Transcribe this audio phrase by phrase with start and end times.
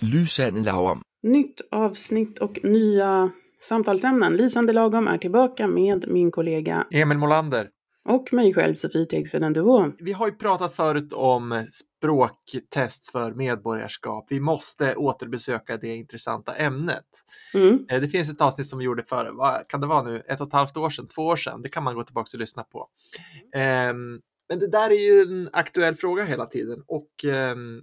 [0.00, 1.02] Lysande lagom.
[1.22, 4.36] Nytt avsnitt och nya samtalsämnen.
[4.36, 7.68] Lysande lagom är tillbaka med min kollega Emil Molander.
[8.08, 9.92] och mig själv Sofie Tegsveden Duvå.
[9.98, 14.26] Vi har ju pratat förut om språktest för medborgarskap.
[14.30, 17.04] Vi måste återbesöka det intressanta ämnet.
[17.54, 17.86] Mm.
[17.90, 20.40] Eh, Det finns ett avsnitt som vi gjorde för, vad kan det vara nu, ett
[20.40, 21.62] och ett halvt år sedan, två år sedan.
[21.62, 22.86] Det kan man gå tillbaka och lyssna på.
[23.54, 27.82] Ehm, Men det där är ju en aktuell fråga hela tiden och ehm,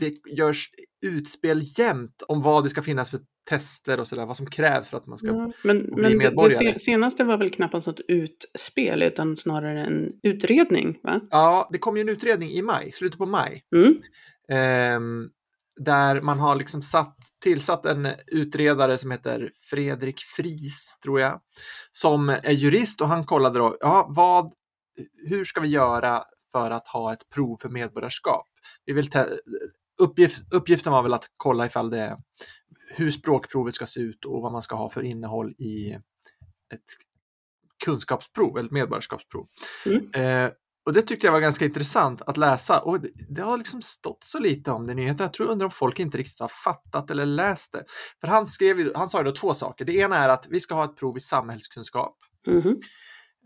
[0.00, 0.70] det görs
[1.06, 3.20] utspel jämt om vad det ska finnas för
[3.50, 6.08] tester och sådär, vad som krävs för att man ska Ja, men bli men det,
[6.08, 6.72] det medborgare.
[6.72, 11.20] se- senaste var väl knappast något utspel utan snarare en utredning, va?
[11.30, 13.94] Ja, det kom ju en utredning i maj, slutet på maj, Mm.
[14.48, 15.28] ehm,
[15.80, 21.40] där man har liksom satt, tillsatt en utredare som heter Fredrik Fris, tror jag,
[21.90, 24.50] som är jurist och han kollade då, ja, vad,
[25.28, 28.46] hur ska vi göra för att ha ett prov för medborgarskap?
[28.84, 29.10] Vi vill
[30.00, 32.18] uppgift, uppgiften var väl att kolla ifall det
[32.96, 35.92] hur språkprovet ska se ut och vad man ska ha för innehåll i
[36.74, 36.84] ett
[37.84, 39.46] kunskapsprov eller medborgarskapsprov.
[39.86, 40.10] Mm.
[40.14, 40.52] Eh,
[40.86, 44.24] och det tyckte jag var ganska intressant att läsa och det, det har liksom stått
[44.24, 45.24] så lite om det i nyheterna.
[45.24, 47.84] Jag tror undrar om folk inte riktigt har fattat eller läst det.
[48.20, 49.84] För han skrev, han sa ju då två saker.
[49.84, 52.16] Det ena är att vi ska ha ett prov i samhällskunskap.
[52.46, 52.80] Mhm.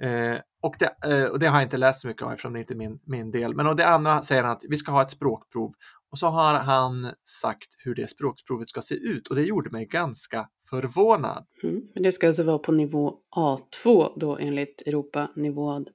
[0.02, 2.58] Eh, och, det, eh, och det har jag inte läst så mycket av eftersom det
[2.58, 3.54] inte är min, min del.
[3.54, 5.72] Men och det andra säger han att vi ska ha ett språkprov.
[6.10, 9.86] Och så har han sagt hur det språkprovet ska se ut och det gjorde mig
[9.86, 11.46] ganska förvånad.
[11.62, 11.82] Mm.
[11.94, 15.88] Det ska alltså vara på nivå A2 då enligt Europanivåns,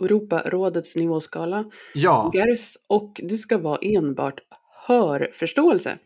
[0.00, 1.64] Europarådets nivåskala.
[1.94, 4.40] Ja, GERS och det ska vara enbart
[4.86, 5.98] hörförståelse.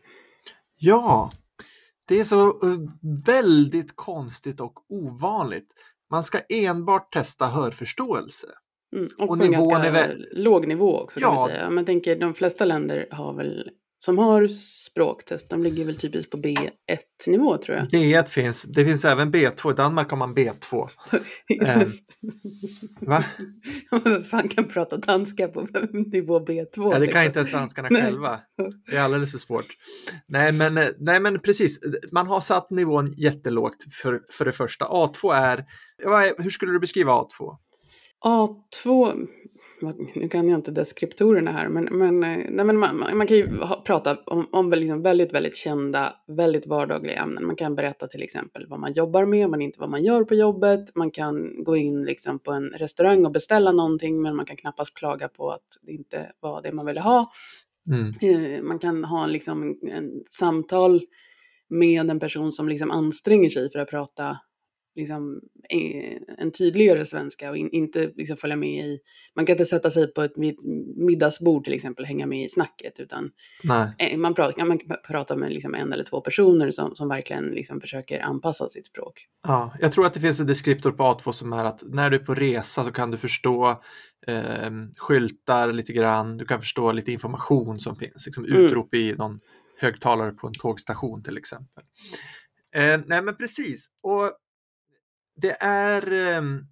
[0.77, 1.31] ja.
[2.07, 2.79] Det är så eh,
[3.25, 5.67] väldigt konstigt och ovanligt.
[6.13, 8.47] Man ska enbart testa hörförståelse.
[8.95, 9.09] Mm.
[9.21, 11.19] Och, Och på en ganska är väl- låg nivå också.
[11.19, 11.47] Ja.
[11.49, 11.69] Säga.
[11.69, 13.69] Men tänker de flesta länder har väl,
[14.05, 17.87] som har språktest, de ligger väl typiskt på B1-nivå tror jag.
[17.87, 19.71] B1 finns, det finns även B2.
[19.71, 20.89] I Danmark har man B2.
[21.65, 21.91] Ehm,
[22.99, 23.23] Va?
[24.03, 26.65] Vem fan kan prata danska på nivå B2?
[26.75, 27.23] Ja, det kan liksom?
[27.23, 28.01] inte ens danskarna Nej.
[28.01, 28.39] själva.
[28.91, 29.67] Det är alldeles för svårt.
[30.27, 31.79] Nej men, eh, nej, men precis.
[32.11, 34.85] Man har satt nivån jättelågt för, för det första.
[34.85, 35.65] A2 är,
[36.43, 37.57] hur skulle du beskriva A2?
[38.25, 39.27] A2, vad-
[40.15, 43.37] nu kan jag inte deskriptorerna här, men, men, eh, nej, men man, man man kan
[43.37, 47.47] ju ha, prata om, om liksom väldigt, väldigt kända, väldigt vardagliga ämnen.
[47.47, 50.35] Man kan berätta till exempel vad man jobbar med, men inte vad man gör på
[50.35, 50.95] jobbet.
[50.95, 54.93] Man kan gå in liksom på en restaurang och beställa någonting, men man kan knappast
[54.93, 57.31] klaga på att det inte var det man ville ha.
[57.87, 58.11] Mm.
[58.21, 61.01] Eh, Man kan ha liksom en, en samtal
[61.69, 64.37] med en person som liksom anstränger sig för att prata
[64.95, 68.99] liksom, eh, en tydligare svenska och in, inte liksom följa med i...
[69.35, 72.49] Man kan inte sätta sig på ett mid- middagsbord till exempel och hänga med i
[72.49, 73.31] snacket utan
[73.63, 73.87] Nej.
[73.99, 77.45] eh, man, pratar, man kan prata med liksom en eller två personer som, som verkligen
[77.45, 79.27] liksom försöker anpassa sitt språk.
[79.47, 82.15] Ja, jag tror att det finns en deskriptor på A2 som är att när du
[82.17, 83.81] är på resa så kan du förstå
[84.27, 88.57] eh, skyltar lite grann, du kan förstå lite information som finns, liksom Mm.
[88.57, 89.39] utrop i någon
[89.79, 91.83] högtalare på en tågstation till exempel.
[92.75, 94.31] Eh, nej men precis, och
[95.35, 96.65] det är ehm,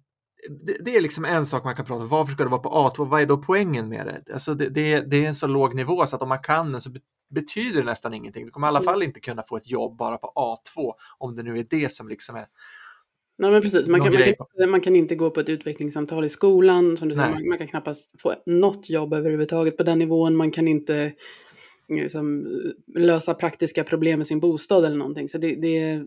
[0.84, 2.08] det, är liksom en sak man kan prata om.
[2.08, 3.08] Varför ska det vara på A2?
[3.08, 4.32] Vad är då poängen med det?
[4.32, 6.80] Alltså det, det, det är en så låg nivå så att om man kan den
[6.80, 7.00] så be-
[7.30, 8.44] betyder det nästan ingenting.
[8.44, 8.92] Du kommer i alla Mm.
[8.92, 12.08] fall inte kunna få ett jobb bara på A2 om det nu är det som
[12.08, 12.46] liksom är
[13.38, 14.22] Nej men precis, man kan, man,
[14.58, 17.58] kan, man kan inte gå på ett utvecklingssamtal i skolan, som du säger, man, man
[17.58, 21.12] kan knappast få något jobb överhuvudtaget på den nivån, man kan inte
[21.96, 22.46] liksom,
[22.94, 25.28] lösa praktiska problem med sin bostad eller någonting.
[25.28, 26.06] Så det, det, är-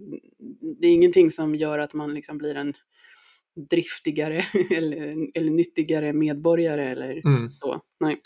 [0.82, 2.74] det är ingenting som gör att man liksom blir en
[3.70, 4.46] driftigare
[4.78, 4.98] eller,
[5.38, 7.52] eller nyttigare medborgare eller Mm.
[7.52, 7.82] så.
[8.00, 8.22] Nej.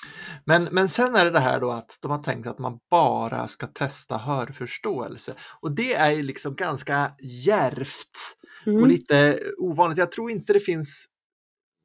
[0.45, 3.47] Men, men sen är det det här då att de har tänkt att man bara
[3.47, 5.33] ska testa hörförståelse.
[5.61, 8.17] Och det är ju liksom ganska djärvt
[8.65, 8.89] och Mm.
[8.89, 9.97] lite ovanligt.
[9.97, 11.05] Jag tror inte det finns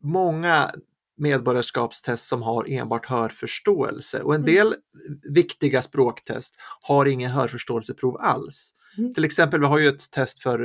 [0.03, 0.71] många
[1.17, 4.55] medborgarskapstest som har enbart hörförståelse och en Mm.
[4.55, 4.75] del
[5.35, 8.75] viktiga språktest har ingen hörförståelseprov alls.
[8.99, 9.15] Mm.
[9.15, 10.65] Till exempel, vi har ju ett test för,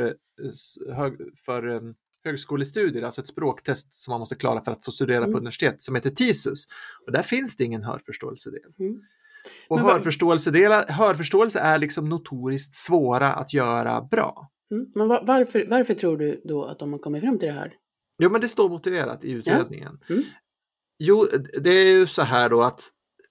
[0.95, 1.11] eh,
[1.45, 1.81] för eh,
[2.23, 5.31] högskolestudier, alltså ett språktest som man måste klara för att få studera Mm.
[5.31, 6.65] på universitet som heter TISUS.
[7.05, 8.59] Och där finns det ingen hörförståelsedel.
[8.79, 9.01] Mm.
[9.67, 14.49] Och Men hörförståelsedelar, hörförståelse är liksom notoriskt svåra att göra bra.
[14.71, 14.85] Mm.
[14.95, 17.73] Men va- varför, varför tror du då att de har kommit fram till det här?
[18.19, 19.99] Jo, men det står motiverat i utredningen.
[20.09, 20.23] Mm.
[20.99, 21.27] Jo,
[21.61, 22.81] det är ju så här då att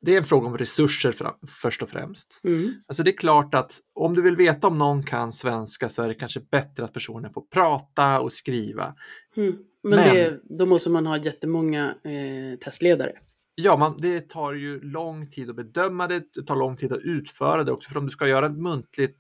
[0.01, 2.41] det är en fråga om resurser fram, först och främst.
[2.45, 2.73] Mm.
[2.87, 6.09] Alltså det är klart att om du vill veta om någon kan svenska så är
[6.09, 8.95] det kanske bättre att personen får prata och skriva.
[9.37, 9.57] Mm.
[9.83, 13.13] Men, Men- Det, då måste man ha jättemånga eh, testledare.
[13.55, 17.03] Ja, man, det tar ju lång tid att bedöma det, det tar lång tid att
[17.03, 17.91] utföra det också.
[17.91, 19.19] För om du ska göra ett muntligt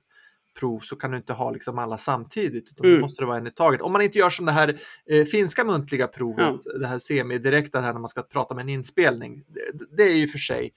[0.59, 2.71] prov så kan du inte ha liksom alla samtidigt.
[2.71, 3.01] Utan Mm.
[3.01, 3.81] måste det vara en i taget.
[3.83, 4.79] Om man inte gör som det här
[5.11, 6.79] eh, finska muntliga provet, Ja.
[6.79, 9.45] det här semidirekta här när man ska prata med en inspelning.
[9.49, 10.73] Det, det är ju för sig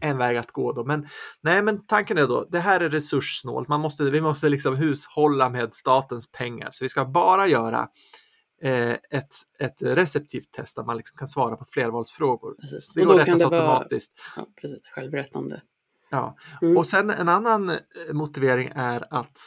[0.00, 0.84] en väg att gå då.
[0.84, 1.08] Men
[1.40, 3.68] nej, men tanken är då, det här är resurssnålt.
[3.68, 6.68] Man måste, vi måste liksom hushålla med statens pengar.
[6.72, 7.88] Så vi ska bara göra
[8.62, 12.54] eh, ett, ett receptivt test där man liksom kan svara på flervalsfrågor.
[12.60, 12.92] Precis.
[12.94, 14.12] Det Och går att rättas det vara- automatiskt.
[14.36, 14.88] Ja, precis.
[14.88, 15.60] Självrättande.
[16.12, 16.36] Ja.
[16.62, 16.76] Mm.
[16.76, 17.76] Och sen en annan eh,
[18.12, 19.38] motivering är att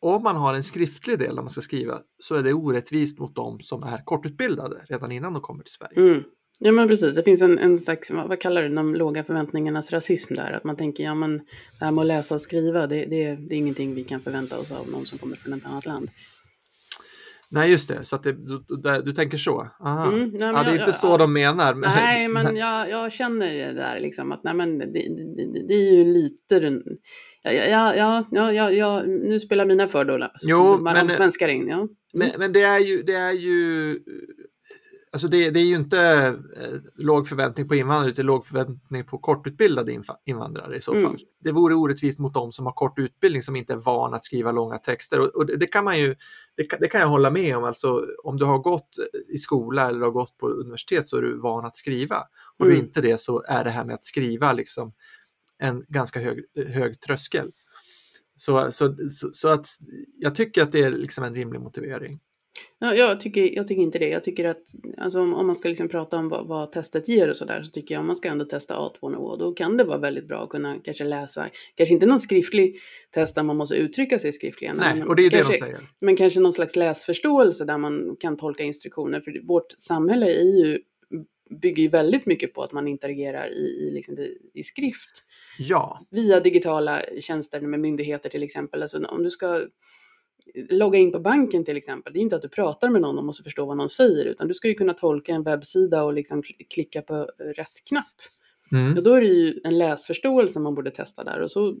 [0.00, 3.36] om man har en skriftlig del där man ska skriva så är det orättvist mot
[3.36, 6.00] dem som är kortutbildade redan innan de kommer till Sverige.
[6.00, 6.22] Mm.
[6.58, 10.34] Ja men precis, det finns en, en slags, vad kallar du de låga förväntningarnas rasism
[10.34, 10.52] där.
[10.52, 11.38] Att man tänker, ja men
[11.78, 14.58] det här med att läsa och skriva, det, det, det är ingenting vi kan förvänta
[14.58, 16.10] oss av någon som kommer från ett annat land.
[17.54, 19.68] Nej, just det, så att det, du, du, du tänker så.
[19.84, 20.06] Aha.
[20.12, 21.16] Mm, nej, ja, det är jag- inte jag- så ja.
[21.16, 21.74] de menar.
[21.74, 25.74] Men, Nej, men jag, jag känner det där liksom att nej men det, det, det
[25.74, 26.80] är ju lite
[27.42, 27.52] ja,
[27.96, 31.68] ja, ja, ja, ja, nu spelar mina fördomar Jo, men- om svenskar in.
[31.68, 31.88] Ja.
[32.14, 33.98] Men, men det är ju, det är ju
[35.14, 35.98] Alltså det, det är ju inte
[36.56, 41.04] eh, låg förväntning på invandrare utan låg förväntning på kortutbildade invandrare i så Mm.
[41.04, 41.18] fall.
[41.40, 44.52] Det vore orättvist mot de som har kort utbildning som inte är vana att skriva
[44.52, 45.20] långa texter.
[45.20, 46.14] Och, och det, det kan man ju,
[46.56, 47.64] det, kan- det kan jag hålla med om.
[47.64, 48.88] Alltså om du har gått
[49.28, 52.16] i skola eller har gått på universitet så är du van att skriva.
[52.58, 52.84] Du är Mm.
[52.84, 54.92] inte det så är det här med att skriva liksom
[55.58, 57.50] en ganska hög, hög tröskel.
[58.36, 59.66] Så, så, så, så att
[60.18, 62.20] jag tycker att det är liksom en rimlig motivering.
[62.78, 64.08] Ja, jag, tycker, jag tycker inte det.
[64.08, 64.62] Jag tycker att
[64.98, 67.70] alltså, om, om man ska liksom prata om vad, vad testet ger och sådär så
[67.70, 70.48] tycker jag om man ska ändå testa A2-nivå då kan det vara väldigt bra att
[70.48, 72.76] kunna kanske läsa, kanske inte någon skriftlig
[73.14, 74.76] test där man måste uttrycka sig skriftligen.
[74.76, 75.78] Nej, men och det är det kanske, de säger.
[76.00, 79.20] Men kanske någon slags läsförståelse där man kan tolka instruktioner.
[79.20, 80.78] För vårt samhälle är ju,
[81.60, 85.10] bygger ju väldigt mycket på att man interagerar i, i, liksom det, i skrift.
[85.58, 88.82] Ja, Via digitala tjänster med myndigheter till exempel.
[88.82, 89.60] Alltså om du ska
[90.70, 92.12] logga in på banken till exempel.
[92.12, 94.24] Det är inte att du pratar med någon och måste förstå vad någon säger.
[94.24, 97.14] Utan du ska ju kunna tolka en webbsida och liksom kl- klicka på
[97.56, 98.06] rätt knapp.
[98.72, 98.96] mm.
[98.98, 101.40] Och då är det ju en läsförståelse man borde testa där.
[101.40, 101.72] Och så,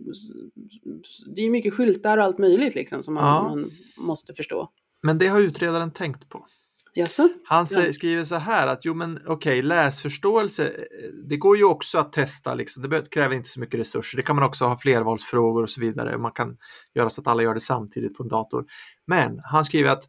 [1.34, 3.48] det är ju mycket skyltar och allt möjligt liksom som man, Ja.
[3.48, 3.70] man
[4.06, 4.68] måste förstå.
[5.02, 6.46] men det har utredaren tänkt på.
[6.94, 7.28] Jaså?
[7.44, 7.92] Han Ja.
[7.92, 12.54] skriver så här att jo men okej, läsförståelse, eh, det går ju också att testa,
[12.54, 12.82] liksom.
[12.90, 14.16] det kräver inte så mycket resurser.
[14.16, 16.18] Det kan man också ha flervalsfrågor och så vidare.
[16.18, 16.56] Man kan
[16.94, 18.64] göra så att alla gör det samtidigt på en dator.
[19.06, 20.04] Men han skriver att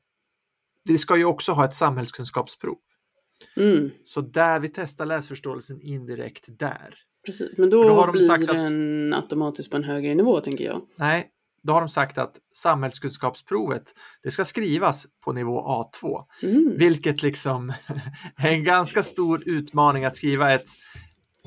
[0.85, 2.77] det ska ju också ha ett samhällskunskapsprov.
[3.57, 6.95] Mm, Så där vi testar läsförståelsen indirekt där.
[7.25, 7.57] precis.
[7.57, 10.65] Men då, Då har de blir sagt att- den automatiskt på en högre nivå tänker
[10.65, 10.81] jag.
[10.99, 11.29] Nej,
[11.63, 13.83] då har de sagt att samhällskunskapsprovet,
[14.23, 16.23] det ska skrivas på nivå A2.
[16.43, 16.77] Mm.
[16.77, 17.69] Vilket liksom
[18.37, 20.65] är en ganska stor utmaning att skriva ett,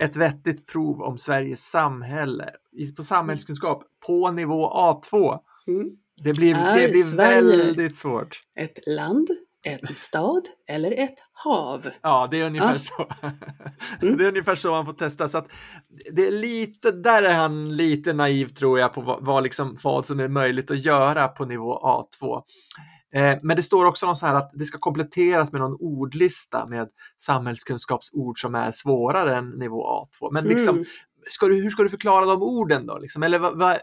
[0.01, 2.51] ett vettigt prov om Sveriges samhälle
[2.97, 5.39] på samhällskunskap på nivå A2.
[5.67, 5.91] Mm.
[6.23, 8.41] Det blir, Är det blir Sverige- väldigt svårt.
[8.59, 9.29] Ett land,
[9.67, 11.91] en stad eller ett hav?
[12.03, 12.79] Ja, det är ungefär Ja.
[12.79, 13.09] så.
[14.03, 14.17] Mm.
[14.19, 15.29] Det är ungefär så man får testa.
[15.29, 15.43] Så
[16.13, 20.07] det är lite, där är han lite naiv tror jag på vad, vad, liksom, vad
[20.07, 22.43] som är möjligt att göra på nivå A2.
[23.15, 26.67] Eh, men det står också något så här att det ska kompletteras med någon ordlista
[26.67, 26.89] med
[27.23, 30.29] samhällskunskapsord som är svårare än nivå A2.
[30.33, 30.87] Men liksom, Mm.
[31.31, 32.99] ska du, hur ska du förklara de orden då?
[32.99, 33.23] Liksom?
[33.23, 33.77] Eller vad, vad,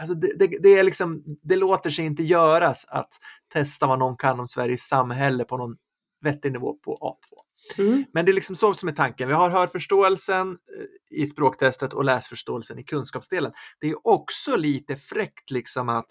[0.00, 3.18] alltså det, det, det, är liksom, det låter sig inte göras att
[3.52, 5.76] testa vad någon kan om Sveriges samhälle på någon
[6.24, 7.44] vettig nivå på A2.
[7.78, 8.04] Mm.
[8.12, 9.28] Men det är liksom så som är tanken.
[9.28, 13.52] Vi har hörförståelsen eh, i språktestet och läsförståelsen i kunskapsdelen.
[13.80, 16.10] Det är också lite fräckt liksom att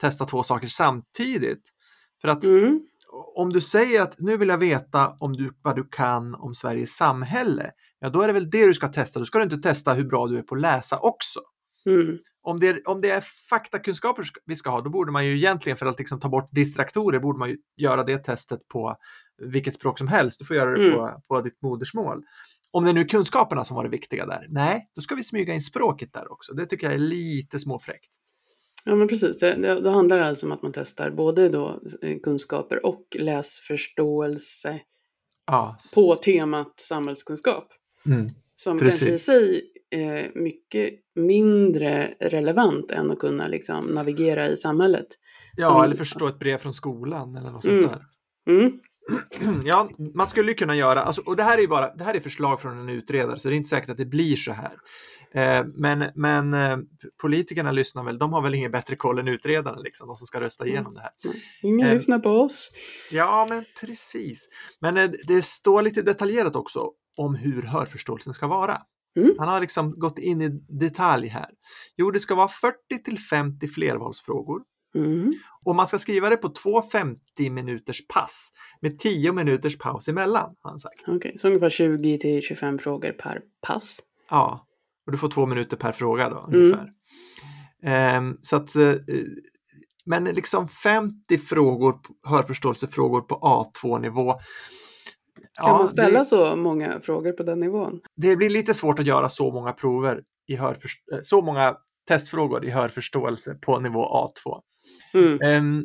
[0.00, 1.62] testa två saker samtidigt.
[2.20, 2.80] För att Mm.
[3.34, 6.96] om du säger att nu vill jag veta om du, vad du kan om Sveriges
[6.96, 9.18] samhälle, ja då är det väl det du ska testa.
[9.18, 11.40] Då ska du inte testa hur bra du är på att läsa också.
[11.86, 12.18] Mm.
[12.42, 13.20] Om det, är, om det är
[13.50, 16.48] faktakunskaper sk- vi ska ha, då borde man ju egentligen för att liksom ta bort
[16.52, 18.96] distraktorer, borde man ju göra det testet på
[19.42, 20.38] vilket språk som helst.
[20.38, 20.94] Du får göra det Mm.
[20.96, 22.22] på, på ditt modersmål.
[22.72, 25.54] Om det nu är kunskaperna som var det viktiga där, nej, då ska vi smyga
[25.54, 26.54] in språket där också.
[26.54, 28.10] Det tycker jag är lite småfräckt.
[28.84, 31.80] Ja men precis, det, det, då handlar det alltså om att man testar både då
[32.02, 34.80] eh, kunskaper och läsförståelse
[35.46, 37.68] Ja, på temat samhällskunskap.
[38.06, 38.30] mm.
[38.54, 39.00] Som Precis.
[39.00, 45.06] kanske i sig är mycket mindre relevant än att kunna liksom navigera i samhället.
[45.56, 47.82] Ja, Som- eller förstå ett brev från skolan eller något Mm.
[47.82, 47.92] sånt
[48.46, 48.52] där.
[48.54, 48.72] Mm.
[49.64, 52.14] Ja, man skulle ju kunna göra, alltså, och det här är ju bara, det här
[52.14, 54.72] är förslag från en utredare, så det är inte säkert att det blir så här.
[55.34, 56.76] Eh, men men eh,
[57.22, 60.40] politikerna lyssnar väl, de har väl ingen bättre koll än utredarna, liksom, de som ska
[60.40, 61.10] rösta igenom det här.
[61.62, 62.70] Ingen Eh, lyssnar på oss.
[63.10, 64.48] Ja, men precis.
[64.80, 68.78] Men eh, det står lite detaljerat också om hur hörförståelsen ska vara.
[69.16, 69.34] Mm.
[69.38, 71.48] Han har liksom gått in i detalj här.
[71.96, 74.62] Jo, det ska vara 40 till 50 flervalsfrågor
[74.94, 75.32] Mm.
[75.64, 78.50] och man ska skriva det på två 50 minuters pass
[78.80, 81.02] med 10 minuters paus emellan, har han sagt.
[81.06, 84.00] Okej, så ungefär 20 till 25 frågor per pass.
[84.30, 84.66] Ja,
[85.06, 86.60] och du får två minuter per fråga då Mm.
[86.62, 86.90] ungefär.
[87.82, 88.94] Ehm, så att, eh,
[90.04, 94.40] men liksom 50 frågor, hörförståelsefrågor på A2-nivå.
[95.58, 98.00] Kan man ställa det, så många frågor på den nivån?
[98.16, 101.76] det blir lite svårt att göra så många prover i hörförst- eh, så många
[102.08, 104.60] testfrågor i hörförståelse på nivå A2.
[105.14, 105.40] Mm.
[105.40, 105.84] Ehm,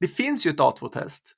[0.00, 1.34] det finns ju ett A2-test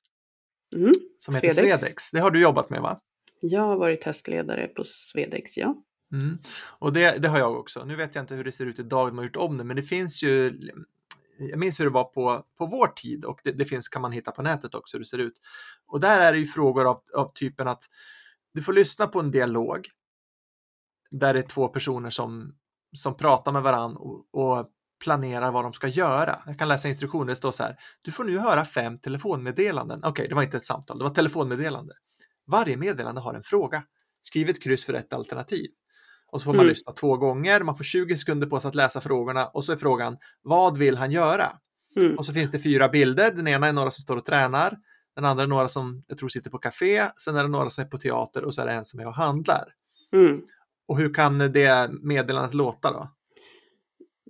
[0.75, 0.91] Mm.
[1.19, 1.79] som heter Svedex.
[1.81, 2.11] Svedex.
[2.11, 2.99] Det har du jobbat med va?
[3.41, 5.75] Jag har varit testledare på Svedex, ja.
[6.13, 6.37] Mm.
[6.79, 7.85] Och det, det har jag också.
[7.85, 9.75] Nu vet jag inte hur det ser ut idag, de har gjort om det, men
[9.75, 10.59] det finns ju
[11.37, 14.11] jag minns hur det var på, på vår tid och det, det finns, kan man
[14.11, 15.41] hitta på nätet också hur det ser ut.
[15.87, 17.83] Och där är det ju frågor av, av typen att
[18.53, 19.89] du får lyssna på en dialog
[21.11, 22.55] där det är två personer som,
[22.95, 24.71] som pratar med varandra och, och
[25.03, 26.41] planerar vad de ska göra.
[26.45, 27.75] Jag kan läsa instruktioner, det står så här.
[28.01, 29.99] Du får nu höra fem telefonmeddelanden.
[30.03, 31.93] Okej, det var inte ett samtal, det var ett telefonmeddelande.
[32.47, 33.83] Varje meddelande har en fråga.
[34.21, 35.71] Skriv ett kryss för ett alternativ.
[36.31, 36.69] Och så får man Mm.
[36.69, 39.77] lyssna två gånger, man får 20 sekunder på sig att läsa frågorna och så är
[39.77, 41.51] frågan, vad vill han göra?
[41.97, 42.17] Mm.
[42.17, 44.77] Och så finns det fyra bilder, den ena är några som står och tränar,
[45.15, 47.83] den andra är några som jag tror sitter på café, sen är det några som
[47.83, 49.65] är på teater och så är det en som är och handlar.
[50.13, 50.41] Mm.
[50.87, 53.09] Och hur kan det meddelandet låta då?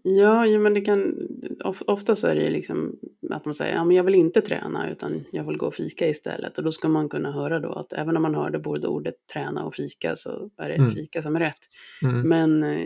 [0.07, 1.15] Ja, jo, men det kan,
[1.63, 2.95] of, ofta så är det ju liksom
[3.31, 6.07] att man säger, ja men jag vill inte träna utan jag vill gå och fika
[6.07, 6.57] istället.
[6.57, 9.63] Och då ska man kunna höra då att även om man hörde både ordet träna
[9.65, 10.91] och fika så är det Mm.
[10.91, 11.59] fika som är rätt.
[12.03, 12.29] Mm.
[12.29, 12.85] Men eh,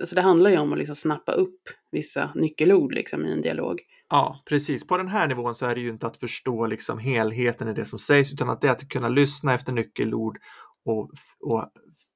[0.00, 1.60] alltså det handlar ju om att liksom snappa upp
[1.92, 3.80] vissa nyckelord liksom i en dialog.
[4.08, 4.86] Ja, precis.
[4.86, 7.84] På den här nivån så är det ju inte att förstå liksom helheten i det
[7.84, 10.38] som sägs utan att det är att kunna lyssna efter nyckelord
[10.84, 11.10] och,
[11.40, 11.64] och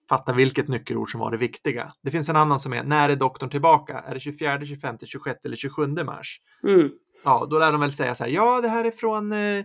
[0.08, 1.92] fatta vilket nyckelord som var det viktiga.
[2.02, 3.98] Det finns en annan som är när är doktorn tillbaka?
[3.98, 6.40] Är det 24, 25, 26 eller 27 mars?
[6.68, 6.90] Mm.
[7.24, 8.30] Ja, då lär de väl säga så här.
[8.30, 9.64] Ja, det här är från eh,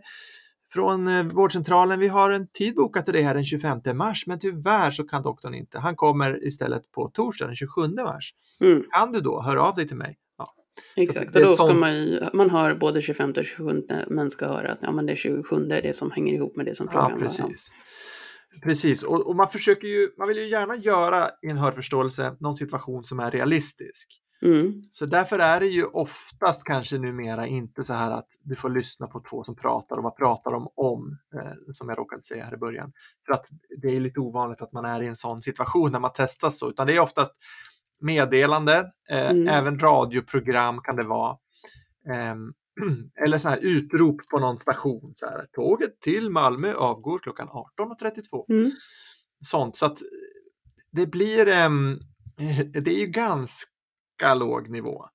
[0.74, 2.00] från eh, vårdcentralen.
[2.00, 5.24] Vi har en tid bokat till det här den 25 mars, men tyvärr så kan
[5.24, 5.80] doktorn inte.
[5.80, 8.34] Han kommer istället på torsdag den 27 mars.
[8.62, 8.84] Mm.
[8.92, 10.18] Kan du då höra av dig till mig?
[10.38, 10.54] Ja,
[10.96, 14.48] Exakt, och då ska sånt- man ju, man hör både 25 och 27 men ska
[14.48, 16.76] höra att ja, men det är 27 det är det som hänger ihop med det
[16.76, 17.52] som ja frågan var.
[18.64, 19.04] Precis.
[19.04, 23.04] Och, och man försöker ju, man vill ju gärna göra i en hörförståelse någon situation
[23.04, 24.22] som är realistisk.
[24.42, 24.84] Mm.
[24.92, 29.08] Så därför är det ju oftast kanske numera inte så här att du får lyssna
[29.08, 32.54] på två som pratar och vad pratar de om, eh, som jag råkade säga här
[32.54, 32.92] i början.
[33.26, 33.46] För att
[33.82, 36.70] det är lite ovanligt att man är i en sån situation när man testas så,
[36.70, 37.32] utan det är oftast
[38.02, 39.48] meddelande, eh, Mm.
[39.48, 41.38] även radioprogram kan det vara.
[42.14, 42.54] Ehm,
[43.26, 48.46] eller så här utrop på någon station, så här, tåget till Malmö avgår klockan 18.32
[48.50, 48.72] Mm.
[49.46, 49.76] sånt.
[49.78, 49.98] Så att
[50.92, 52.00] det blir, ehm,
[52.84, 55.06] det är ju ganska låg nivå.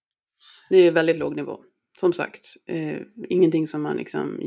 [0.71, 1.61] Det är väldigt låg nivå.
[2.01, 4.41] Som sagt, eh, ingenting som man liksom,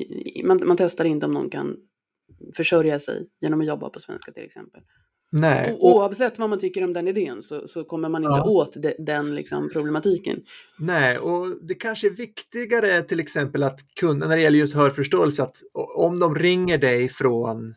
[0.44, 1.78] man, man testar inte om någon kan
[2.56, 4.82] försörja sig genom att jobba på svenska till exempel.
[5.32, 8.50] Nej, Och, oavsett vad man tycker om den idén så, så kommer man inte Ja.
[8.50, 10.40] åt de, den liksom problematiken.
[10.80, 15.44] nej, och det kanske är viktigare till exempel att kunna, när det gäller just hörförståelse,
[15.44, 15.58] att
[15.96, 17.76] om de ringer dig från,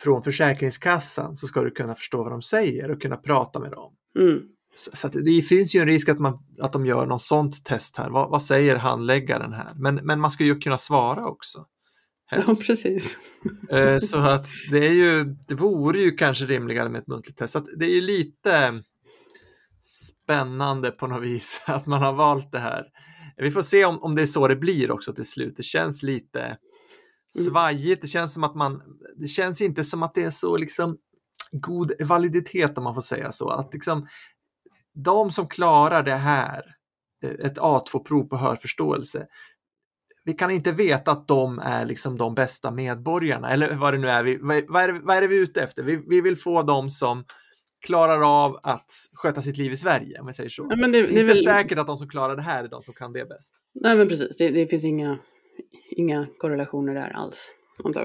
[0.00, 3.92] från Försäkringskassan så ska du kunna förstå vad de säger och kunna prata med dem.
[4.18, 4.40] Mm.
[4.74, 7.96] Så, så det finns ju en risk att, man, att de gör något sånt test
[7.96, 8.10] här.
[8.10, 9.72] Vad, vad säger handläggaren här?
[9.76, 11.66] Men, men man ska ju kunna svara också.
[12.36, 12.66] Ja, helst.
[12.66, 13.16] precis.
[13.70, 17.52] Eh, Så att det är ju, det vore ju kanske rimligare med ett muntligt test.
[17.52, 18.82] Så att det är ju lite
[19.80, 22.84] spännande på något vis att man har valt det här.
[23.36, 25.54] Vi får se om, om det är så det blir också till slut.
[25.56, 26.56] Det känns lite
[27.28, 28.02] svajigt.
[28.02, 28.82] Det känns som att man,
[29.16, 30.96] det känns inte som att det är så liksom
[31.52, 33.48] god validitet om man får säga så.
[33.48, 34.06] Att liksom
[35.04, 36.62] de som klarar det här,
[37.24, 39.26] eh, ett A2-prov på hörförståelse,
[40.24, 44.08] vi kan inte veta att de är liksom de bästa medborgarna, eller vad det nu
[44.08, 44.22] är.
[44.22, 45.82] Vi, vad, är det, vad är det vi är ute efter?
[45.82, 47.24] Vi, vi vill få de som
[47.86, 50.66] klarar av att sköta sitt liv i Sverige, om vi säger så.
[50.70, 52.68] Ja, men det, det är inte väl, säkert att de som klarar det här är
[52.68, 53.54] de som kan det bäst.
[53.74, 55.18] nej men precis, det, det finns inga,
[55.90, 57.54] inga korrelationer där alls.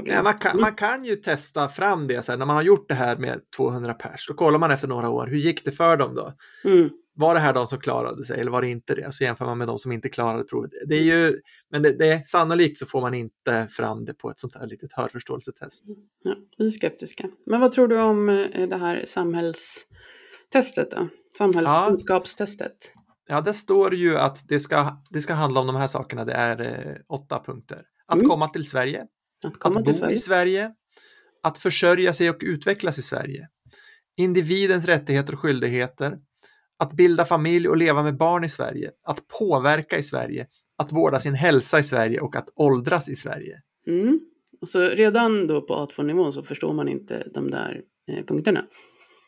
[0.05, 2.89] Ja, man, kan, man kan ju testa fram det, så här, när man har gjort
[2.89, 5.97] det här med 200 pers, då kollar man efter några år, hur gick det för
[5.97, 6.33] dem då?
[6.63, 6.89] Mm.
[7.17, 9.13] Var det här de som klarade sig eller var det inte det?
[9.13, 10.71] Så jämför man med de som inte klarade provet.
[10.87, 11.37] Det är ju,
[11.71, 14.93] men det, det, sannolikt så får man inte fram det på ett sånt här litet
[14.93, 15.83] hörförståelsetest.
[16.23, 17.29] Ja, vi är skeptiska.
[17.45, 21.07] Men vad tror du om eh, det här samhällstestet då?
[21.37, 22.93] Samhällskunskapstestet.
[23.29, 26.25] Ja, det står ju att det ska, det ska handla om de här sakerna.
[26.25, 27.83] Det är eh, åtta punkter.
[28.07, 28.29] Att Mm.
[28.29, 29.05] komma till Sverige,
[29.47, 30.13] Att komma att bo Sverige.
[30.13, 30.71] i Sverige,
[31.43, 33.47] att försörja sig och utvecklas i Sverige,
[34.17, 36.17] individens rättigheter och skyldigheter,
[36.79, 41.19] att bilda familj och leva med barn i Sverige, att påverka i Sverige, att vårda
[41.19, 43.61] sin hälsa i Sverige och att åldras i Sverige.
[43.87, 44.19] Mm.
[44.65, 47.81] Så redan då på A2-nivån så förstår man inte de där
[48.11, 48.65] eh, punkterna.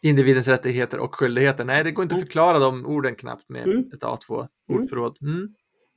[0.02, 1.66] Individens rättigheter och skyldigheter.
[1.66, 3.92] Nej, det går inte att förklara de orden knappt med Mm.
[3.94, 5.18] ett A2-ordförråd.
[5.22, 5.36] Mm.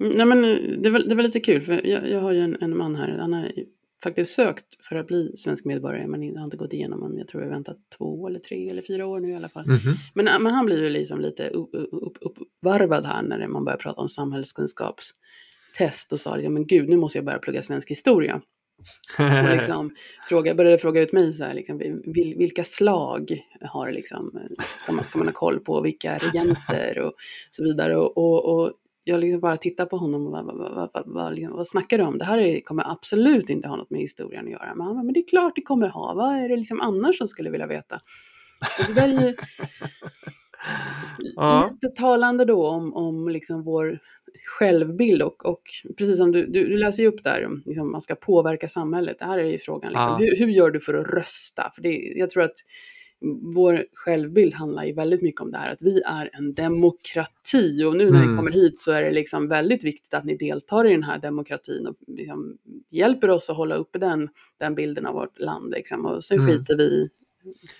[0.00, 2.40] Mm, Nej, men eh, det var, det var lite kul, för jag, jag har ju
[2.40, 3.64] en, en man här, han ju
[4.02, 7.42] faktiskt sökt för att bli svensk medborgare, men har inte gått igenom, men jag tror
[7.42, 9.66] jag väntat två eller tre eller fyra år nu i alla fall.
[9.66, 9.94] Mhm.
[10.14, 13.78] Men, eh, men han blir ju liksom lite upp, upp, uppvarvad här när man börjar
[13.78, 18.40] prata om samhällskunskapstest och sa, ja men gud, nu måste jag börja plugga svensk historia.
[19.18, 19.94] Och liksom
[20.28, 24.40] fråga, började fråga ut mig så här, liksom, vil, vilka slag har liksom,
[24.76, 27.12] ska, man, ska man ha koll på, vilka regenter och
[27.50, 27.96] så vidare.
[27.96, 28.72] Och, och, och
[29.04, 32.04] jag liksom bara tittar på honom och vad, vad, vad, vad, liksom, vad snackar du
[32.04, 32.18] om?
[32.18, 34.74] Det här är, kommer absolut inte ha något med historien att göra.
[34.74, 36.14] Men han bara, men det är klart det kommer ha.
[36.14, 38.00] Vad är det liksom annars som skulle vilja veta?
[38.78, 39.34] Och det där är ju
[41.36, 41.70] Ja.
[41.72, 43.98] lite talande då om, om liksom vår
[44.58, 45.62] självbild och, och
[45.98, 49.16] precis som du, du, du läser ju upp där, om liksom man ska påverka samhället.
[49.18, 50.16] Det här är ju frågan, liksom, Ja.
[50.18, 51.70] hur, hur gör du för att rösta?
[51.74, 52.54] För det, jag tror att
[53.54, 57.96] vår självbild handlar ju väldigt mycket om det här att vi är en demokrati och
[57.96, 58.30] nu när Mm.
[58.30, 61.18] ni kommer hit så är det liksom väldigt viktigt att ni deltar i den här
[61.18, 62.58] demokratin och liksom
[62.90, 65.70] hjälper oss att hålla uppe den, den bilden av vårt land.
[65.70, 66.06] Liksom.
[66.06, 66.50] Och sen Mm.
[66.58, 67.08] skiter vi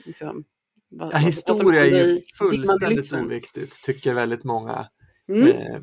[0.07, 0.45] liksom,
[0.91, 4.87] vad, Ja, historia är ju fullständigt oviktigt, tycker väldigt många.
[5.29, 5.49] Mm.
[5.49, 5.81] Eh,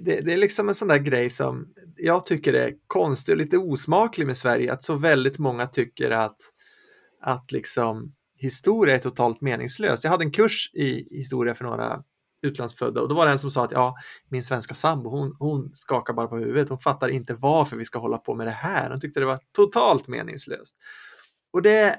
[0.00, 3.58] det, det är liksom en sån där grej som jag tycker är konstig och lite
[3.58, 6.36] osmaklig med Sverige, att så väldigt många tycker att,
[7.20, 10.04] att liksom historia är totalt meningslöst.
[10.04, 12.02] Jag hade en kurs i historia för några
[12.42, 13.96] utlandsfödda och då var det en som sa att ja,
[14.28, 17.98] min svenska sambo, hon, hon skakar bara på huvudet, hon fattar inte varför vi ska
[17.98, 18.90] hålla på med det här.
[18.90, 20.76] Hon tyckte det var totalt meningslöst.
[21.52, 21.96] Och det,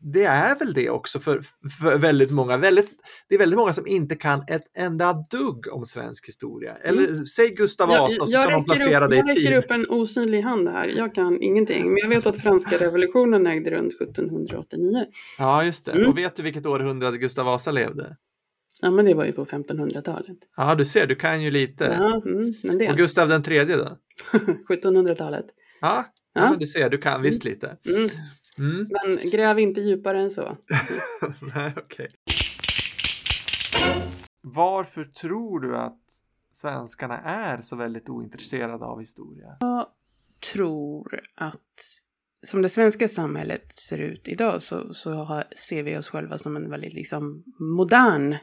[0.00, 1.42] det är väl det också för,
[1.80, 2.56] för väldigt många.
[2.56, 2.90] Väldigt,
[3.28, 6.74] det är väldigt många som inte kan ett enda dugg om svensk historia.
[6.82, 9.30] Eller säg Gustav Jag, Vasa så jag, ska de räcker placera upp, det jag i
[9.30, 9.58] räcker tid.
[9.58, 10.88] upp en osynlig hand här.
[10.96, 11.84] Jag kan ingenting.
[11.84, 15.04] Men jag vet att franska revolutionen ägde rum 1789.
[15.38, 15.92] Ja, just det.
[15.92, 16.08] Mm.
[16.08, 18.16] Och vet du vilket århundrade Gustav Vasa levde?
[18.82, 20.36] Ja, men det var ju på 1500-talet.
[20.56, 21.96] Ja, du ser, du kan ju lite.
[22.00, 22.96] Ja, mm, en Och del.
[22.96, 23.88] Gustav den tredje då?
[24.68, 25.46] 1700-talet.
[25.80, 26.40] Ja, ja.
[26.40, 26.50] Ja.
[26.50, 27.76] men du ser, du kan visst lite.
[28.58, 28.88] Mm.
[28.90, 30.56] Men gräv inte djupare än så.
[31.54, 32.08] Nej, okej.
[34.40, 36.02] Varför tror du att
[36.52, 39.56] svenskarna är så väldigt ointresserade av historia?
[40.52, 42.02] tror att
[42.42, 46.56] som det svenska samhället ser ut idag så, så har, ser vi oss själva som
[46.56, 48.36] en väldigt liksom, modern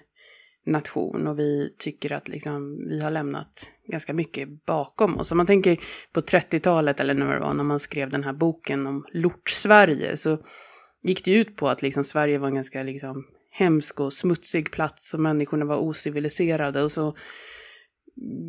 [0.65, 5.31] nation och vi tycker att liksom, vi har lämnat ganska mycket bakom oss.
[5.31, 5.79] Om man tänker
[6.13, 10.37] på 30-talet eller när det var när man skrev den här boken om Lort-Sverige så
[11.03, 15.13] gick det ut på att liksom, Sverige var en ganska liksom, hemsk och smutsig plats
[15.13, 17.15] och människorna var ociviliserade och så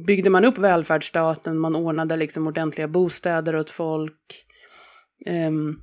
[0.07, 4.45] byggde man upp välfärdsstaten, man ordnade liksom ordentliga bostäder åt folk.
[5.27, 5.81] Ehm,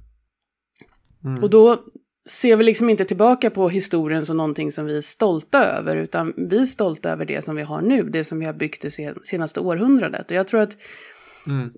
[1.25, 1.43] Mm.
[1.43, 1.83] och då
[2.29, 6.33] ser vi liksom inte tillbaka på historien som någonting som vi är stolta över, utan
[6.37, 8.91] vi är stolta över det som vi har nu, det som vi har byggt det
[8.91, 10.31] sen- senaste århundradet.
[10.31, 10.77] Och jag tror att
[11.47, 11.71] Mm.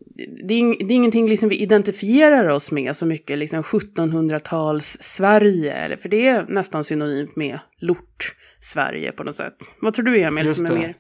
[0.47, 5.97] det är, det är ingenting liksom vi identifierar oss med så mycket, liksom 1700-tals Sverige,
[5.97, 9.55] för det är nästan synonymt med lort-Sverige på något sätt.
[9.81, 10.75] Vad tror du Emil, Just som är det.
[10.77, 10.95] mer,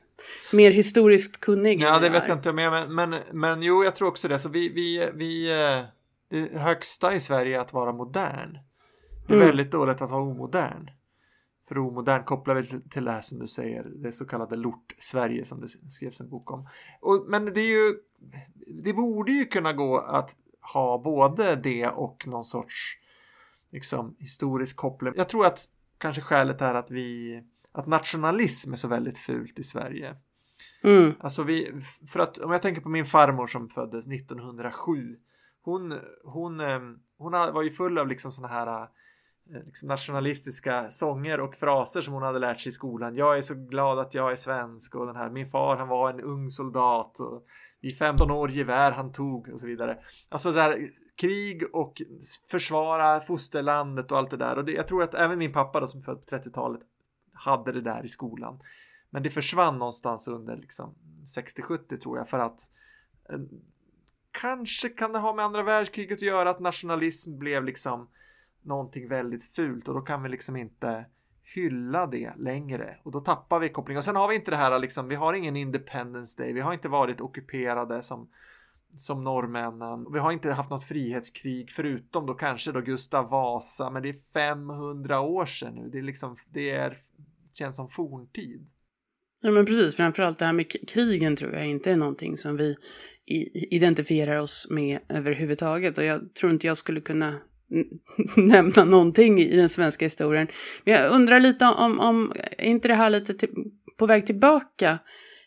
[0.53, 1.81] mer historiskt kunnig?
[1.81, 4.39] Ja, det vet jag inte är, men, men, men jo, jag tror också det.
[4.39, 5.81] Så vi, vi, vi, eh,
[6.51, 8.57] det högsta i Sverige är att vara modern.
[9.27, 9.47] Det är Mm.
[9.47, 10.89] väldigt dåligt att vara omodern.
[11.67, 15.61] För omodern kopplar vi till- det här som du säger, det så kallade lort-Sverige som
[15.61, 16.67] det skrevs en bok om.
[17.01, 17.95] Och, men det är ju,
[18.83, 20.35] det borde ju kunna gå att
[20.73, 22.99] ha både det och någon sorts
[23.71, 25.13] liksom, historisk koppling.
[25.17, 25.59] Jag tror att
[25.97, 30.15] kanske skälet är att vi, att nationalism är så väldigt fult i Sverige.
[30.83, 35.17] Mm, Alltså vi, för att om jag tänker på min farmor som föddes 1907.
[35.61, 36.79] Hon, hon, eh,
[37.17, 38.87] hon var ju full av liksom såna här
[39.53, 43.15] Eh, liksom nationalistiska sånger och fraser som hon hade lärt sig i skolan.
[43.15, 46.09] Jag är så glad att jag är svensk och den här min far han var
[46.09, 47.45] en ung soldat och
[47.81, 49.97] i 15 år gevär han tog och så vidare.
[50.29, 52.01] Alltså det här krig och
[52.51, 54.57] försvara fosterlandet och allt det där.
[54.57, 56.81] Och det, jag tror att även min pappa då som född på 30-talet
[57.33, 58.59] hade det där i skolan.
[59.09, 60.95] Men det försvann någonstans under liksom
[61.37, 62.59] 60-70 tror jag för att
[63.29, 63.39] eh,
[64.31, 68.09] kanske kan det ha med andra världskriget att göra att nationalism blev liksom
[68.65, 71.05] någonting väldigt fult och då kan vi liksom inte
[71.43, 73.97] hylla det längre och då tappar vi kopplingen.
[73.97, 76.73] Och sen har vi inte det här liksom, vi har ingen Independence Day, vi har
[76.73, 78.29] inte varit ockuperade som
[78.97, 80.13] som norrmännen.
[80.13, 84.33] Vi har inte haft något frihetskrig förutom då kanske då Gustav Vasa, men det är
[84.33, 85.89] 500 år sedan nu.
[85.91, 87.01] Det är liksom, det är,
[87.53, 88.67] känns som forntid.
[89.41, 92.77] Ja men precis, framförallt det här med krigen tror jag inte är någonting som vi
[93.53, 95.97] identifierar oss med överhuvudtaget.
[95.97, 97.39] Och jag tror inte jag skulle kunna
[98.37, 100.47] nämna någonting i den svenska historien.
[100.83, 103.49] Men jag undrar lite om, om är inte det här lite till,
[103.97, 104.99] på väg tillbaka?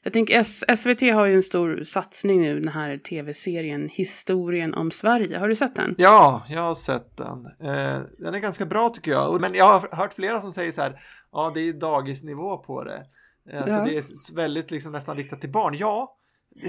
[0.02, 0.44] Jag tänker
[0.76, 5.38] SVT har ju en stor satsning nu, den här tv-serien Historien om Sverige.
[5.38, 5.94] Har du sett den?
[5.98, 7.46] Ja, jag har sett den.
[7.46, 9.40] Eh, den är ganska bra tycker jag.
[9.40, 11.00] Men jag har hört flera som säger så här,
[11.32, 13.06] ja det är dagisnivå på det.
[13.52, 13.84] Alltså ja.
[13.84, 15.74] det är väldigt liksom nästan riktat till barn.
[15.78, 16.16] Ja,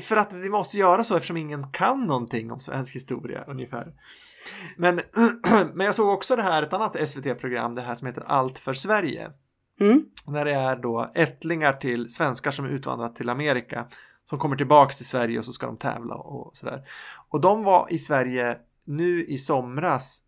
[0.04, 3.94] för att vi måste göra så eftersom ingen kan någonting om svensk historia ungefär.
[4.78, 5.02] Men,
[5.74, 8.74] men jag såg också det här, ett annat SVT-program, det här som heter Allt för
[8.74, 9.32] Sverige.
[9.80, 10.06] Mm.
[10.28, 13.88] När det är då ättlingar till svenskar som är utvandrat till Amerika
[14.24, 16.84] som kommer tillbaks till Sverige och så ska de tävla och sådär.
[17.30, 20.24] Och de var i Sverige nu i somras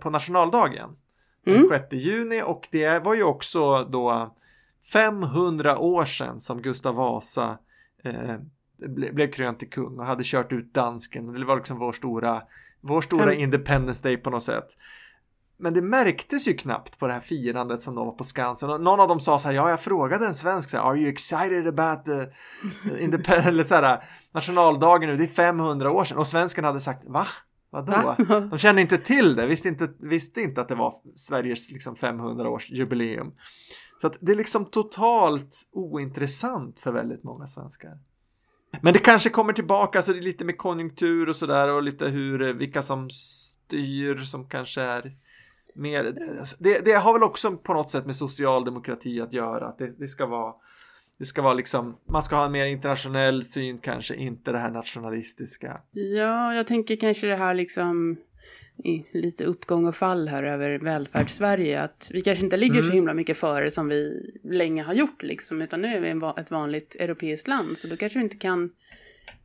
[0.00, 0.96] på nationaldagen.
[1.44, 2.04] Den 6 mm.
[2.04, 4.36] juni och det var ju också då
[4.92, 7.58] 500 år sedan som Gustav Vasa
[8.04, 8.36] eh,
[8.86, 11.32] blev krönt till kung och hade kört ut dansken.
[11.32, 12.42] Det var liksom vår stora,
[12.80, 13.40] vår stora mm.
[13.40, 14.68] Independence Day på något sätt.
[15.60, 18.70] Men det märktes ju knappt på det här firandet som de var på Skansen.
[18.70, 20.98] Och någon av dem sa så här, ja jag frågade en svensk så här, Are
[20.98, 22.26] you excited about the
[23.04, 26.18] independence, eller så här, nationaldagen nu, det är 500 år sedan.
[26.18, 27.26] Och svensken hade sagt, va?
[27.70, 27.92] Vadå?
[27.92, 28.16] Va?
[28.40, 32.48] De kände inte till det, visste inte, visste inte att det var Sveriges liksom 500
[32.48, 33.32] års jubileum.
[34.00, 37.98] Så det är liksom totalt ointressant för väldigt många svenskar.
[38.82, 42.06] Men det kanske kommer tillbaka, så det är lite med konjunktur och sådär och lite
[42.06, 45.16] hur, eh, vilka som styr som kanske är
[45.74, 49.78] mer, alltså, det, det har väl också på något sätt med socialdemokrati att göra, att
[49.78, 50.54] det, det ska vara
[51.18, 54.70] det ska vara liksom, man ska ha en mer internationell syn kanske, inte det här
[54.70, 55.80] nationalistiska.
[55.90, 58.16] Ja, jag tänker kanske det här liksom
[59.12, 61.80] lite uppgång och fall här över välfärdssverige.
[61.80, 62.86] Att vi kanske inte ligger mm.
[62.86, 66.50] så himla mycket före som vi länge har gjort liksom, utan nu är vi ett
[66.50, 68.70] vanligt europeiskt land, så då kanske vi inte kan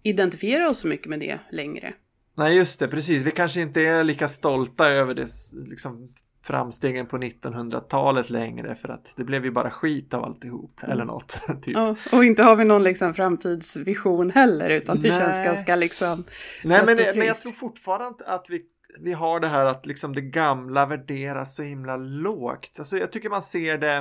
[0.04, 1.94] identifiera oss så mycket med det längre.
[2.38, 3.24] Nej, just det, precis.
[3.24, 5.28] Vi kanske inte är lika stolta över det
[5.68, 6.10] liksom,
[6.44, 10.92] framstegen på 1900-talet längre för att det blev ju bara skit av alltihop mm.
[10.92, 11.42] eller något.
[11.62, 11.78] Typ.
[11.78, 15.20] Och, och, inte har vi någon liksom framtidsvision heller utan det Nej.
[15.20, 16.24] känns ganska liksom
[16.64, 18.62] Nej men, det, men jag tror fortfarande att vi,
[19.00, 22.76] vi har det här att liksom det gamla värderas så himla lågt.
[22.80, 23.98] Alltså jag tycker man ser det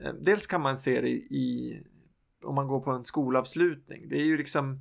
[0.00, 1.80] eh, Dels kan man se det i,
[2.44, 4.08] om man går på en skolavslutning.
[4.08, 4.80] Det är ju liksom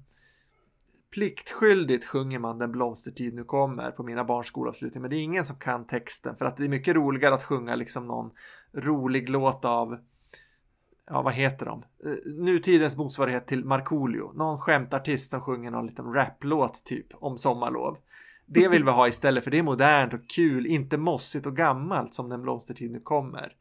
[1.12, 5.46] pliktskyldigt sjunger man Den blomstertid nu kommer på mina barns skolavslutning men det är ingen
[5.46, 8.32] som kan texten för att det är mycket roligare att sjunga liksom någon
[8.74, 9.98] rolig låt av
[11.06, 11.84] ja vad heter de?
[12.06, 14.32] Eh, nutidens motsvarighet till Markoolio.
[14.34, 17.98] Någon skämtartist som sjunger någon liten raplåt typ om sommarlov.
[18.54, 22.16] Det vill vi ha istället för det är modernt och kul, inte mossigt och gammalt
[22.16, 23.56] som Den blomstertid nu kommer.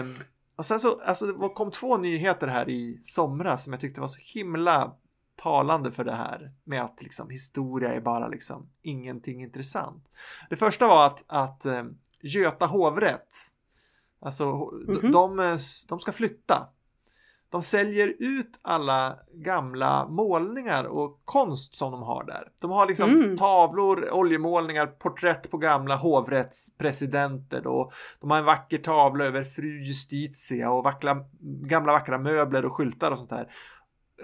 [0.00, 0.14] Um,
[0.56, 4.08] och sen så, alltså det kom två nyheter här i somras som jag tyckte var
[4.08, 4.92] så himla
[5.36, 10.08] talande för det här med att liksom historia är bara liksom ingenting intressant.
[10.50, 11.84] Det första var att, att eh,
[12.22, 13.36] Göta hovrätt,
[14.20, 15.12] alltså mm -hmm.
[15.12, 16.68] de, de ska flytta.
[17.50, 22.48] De säljer ut alla gamla målningar och konst som de har där.
[22.60, 23.36] De har liksom mm.
[23.36, 27.92] tavlor, oljemålningar, porträtt på gamla hovrättspresidenter då.
[28.20, 31.24] De har en vacker tavla över fru Justitia och vackla,
[31.62, 33.48] gamla vackra möbler och skyltar och sånt där.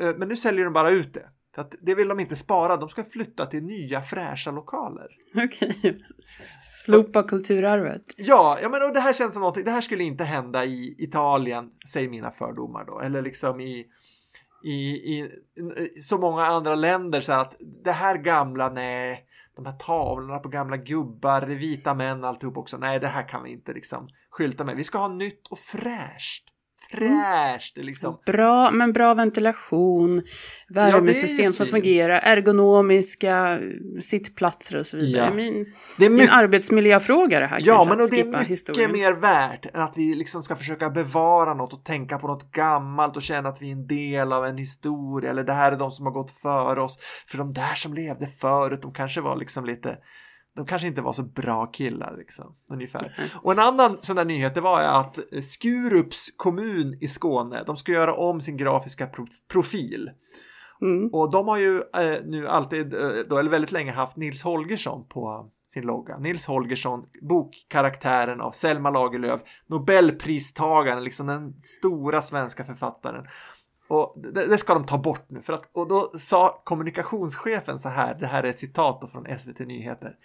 [0.00, 1.28] Eh, men nu säljer de bara ut det.
[1.56, 5.06] För att det vill de inte spara, de ska flytta till nya fräscha lokaler.
[5.34, 5.94] Okej, okay.
[6.84, 8.02] slopa kulturarvet.
[8.16, 10.94] Ja, ja men och det här känns som någonting, det här skulle inte hända i
[10.98, 13.86] Italien, säger mina fördomar då, eller liksom i,
[14.64, 15.30] i, i,
[15.96, 19.24] i så många andra länder så att det här gamla, nej,
[19.56, 23.50] de här tavlorna på gamla gubbar, vita män, alltihop också, nej det här kan vi
[23.50, 24.76] inte liksom skylta med.
[24.76, 26.44] Vi ska ha nytt och fräscht
[26.96, 27.76] fräscht.
[27.76, 28.18] Liksom.
[28.26, 30.22] Bra, men bra ventilation,
[30.68, 33.58] värmesystem ja, som fungerar, ergonomiska
[34.02, 35.26] sittplatser och så vidare.
[35.26, 35.34] Ja.
[35.34, 36.28] Min, det är mycket...
[36.28, 37.62] en arbetsmiljöfråga det här.
[37.64, 38.92] Ja, men och det är mycket historien.
[38.92, 43.16] mer värt än att vi liksom ska försöka bevara något och tänka på något gammalt
[43.16, 45.90] och känna att vi är en del av en historia eller det här är de
[45.90, 46.98] som har gått före oss.
[47.26, 49.96] För de där som levde förut, de kanske var liksom lite
[50.56, 53.30] de kanske inte var så bra killar liksom, ungefär.
[53.42, 57.92] Och en annan sån där nyhet det var att Skurups kommun i Skåne, de ska
[57.92, 60.10] göra om sin grafiska pro profil.
[60.82, 61.10] Mm.
[61.12, 65.06] Och de har ju eh, nu alltid, eh, då, eller väldigt länge haft Nils Holgersson
[65.08, 66.18] på sin logga.
[66.18, 73.26] Nils Holgersson, bokkaraktären av Selma Lagerlöf, Nobelpristagaren, liksom den stora svenska författaren.
[73.88, 75.42] Och det, det, ska de ta bort nu.
[75.42, 79.58] För att, och då sa kommunikationschefen så här, det här är ett citat från SVT
[79.58, 80.16] Nyheter.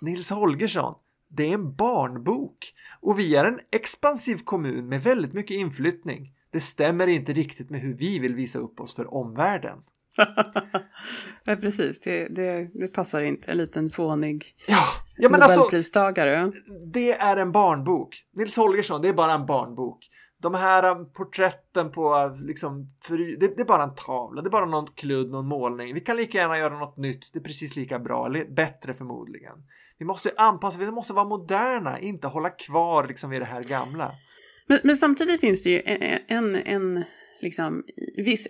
[0.00, 0.94] Nils Holgersson,
[1.28, 6.32] det är en barnbok och vi är en expansiv kommun med väldigt mycket inflyttning.
[6.50, 9.78] Det stämmer inte riktigt med hur vi vill visa upp oss för omvärlden.
[11.44, 12.00] ja, precis.
[12.00, 13.50] Det, det, det, passar inte.
[13.50, 14.84] En liten fånig ja,
[15.16, 16.40] ja, men alltså, Nobelpristagare.
[16.40, 18.24] Alltså, det är en barnbok.
[18.32, 20.08] Nils Holgersson, det är bara en barnbok.
[20.42, 24.50] De här um, porträtten på liksom, för, det, det, är bara en tavla, det är
[24.50, 25.94] bara någon kludd, någon målning.
[25.94, 29.56] Vi kan lika gärna göra något nytt, det är precis lika bra, eller bättre förmodligen.
[29.98, 34.12] Vi måste anpassa, vi måste vara moderna, inte hålla kvar liksom vid det här gamla.
[34.66, 37.04] Men, men samtidigt finns det ju en, en, en
[37.40, 37.84] liksom,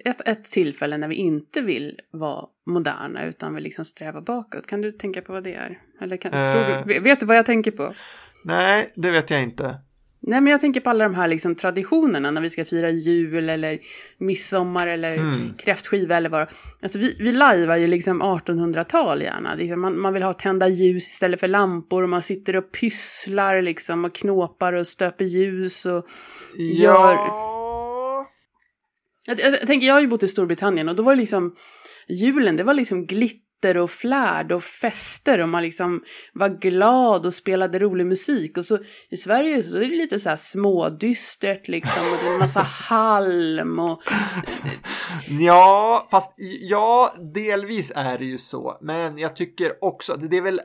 [0.04, 4.66] ett, ett tillfälle när vi inte vill vara moderna utan vill liksom sträva bakåt.
[4.66, 5.78] Kan du tänka på vad det är?
[6.00, 7.94] Eller kan, uh, tror du, vet du vad jag tänker på?
[8.44, 9.78] Nej, det vet jag inte.
[10.24, 13.50] Nej, men jag tänker på alla de här liksom traditionerna när vi ska fira jul
[13.50, 13.78] eller
[14.18, 15.54] midsommar eller mm.
[15.58, 16.48] kräftskiva eller vad.
[16.82, 19.54] Alltså vi, vi lajvar ju liksom 1800-tal gärna.
[19.54, 23.62] Liksom man, man vill ha tända ljus istället för lampor och man sitter och pysslar
[23.62, 26.06] liksom och knåpar och stöper ljus och
[26.56, 26.84] ja.
[26.84, 27.16] gör...
[29.26, 31.54] Jag, jag, jag tänker, jag har ju bott i Storbritannien och då var det liksom
[32.08, 37.34] julen, det var liksom glitter och flärd och fester och man liksom var glad och
[37.34, 38.58] spelade rolig musik.
[38.58, 42.32] Och så i Sverige så är det lite så här smådystert liksom och det är
[42.32, 44.02] en massa halm och...
[45.28, 48.78] Ja, fast ja, delvis är det ju så.
[48.80, 50.60] Men jag tycker också, det är väl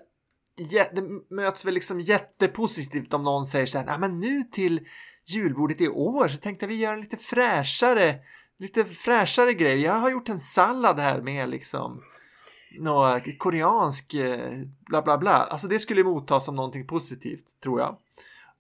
[0.92, 4.80] det möts väl liksom jättepositivt om någon säger så här, nej men nu till
[5.26, 8.16] julbordet i år så tänkte vi göra en lite fräschare,
[8.60, 9.82] lite fräschare grej.
[9.82, 12.02] Jag har gjort en sallad här med liksom
[12.72, 15.32] något koreansk eh, bla bla bla.
[15.32, 17.98] Alltså det skulle mottas som någonting positivt tror jag.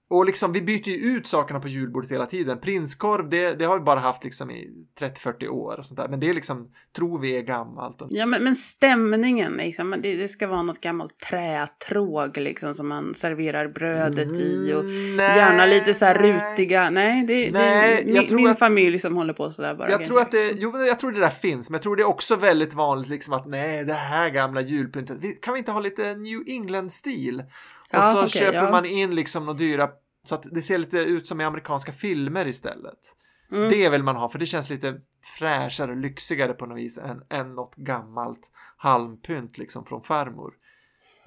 [0.09, 2.59] Och liksom vi byter ju ut sakerna på julbordet hela tiden.
[2.59, 6.07] Prinskorv, det, det har vi bara haft liksom i 30-40 år och sånt där.
[6.07, 8.01] Men det är liksom, tror vi är gammalt.
[8.01, 8.07] Och...
[8.11, 9.95] Ja, men, men stämningen liksom.
[9.99, 14.73] Det, det, ska vara något gammalt trätråg liksom som man serverar brödet mm, i.
[14.73, 16.89] Och nej, gärna lite så här rutiga.
[16.89, 19.89] Nej, det, nej, det är min, att, familj som håller på sådär bara.
[19.89, 21.69] Jag tror att det, jo, jag tror det där finns.
[21.69, 25.41] Men jag tror det är också väldigt vanligt liksom att nej, det här gamla julpyntet.
[25.41, 27.43] Kan vi inte ha lite New England-stil?
[27.89, 28.71] Och ja, så okay, köper ja.
[28.71, 29.89] man in liksom några dyra
[30.23, 33.15] så att det ser lite ut som i amerikanska filmer istället.
[33.51, 33.69] Mm.
[33.69, 35.01] Det vill man ha för det känns lite
[35.37, 40.53] fräschare och lyxigare på något vis än, än något gammalt halmpynt liksom från farmor.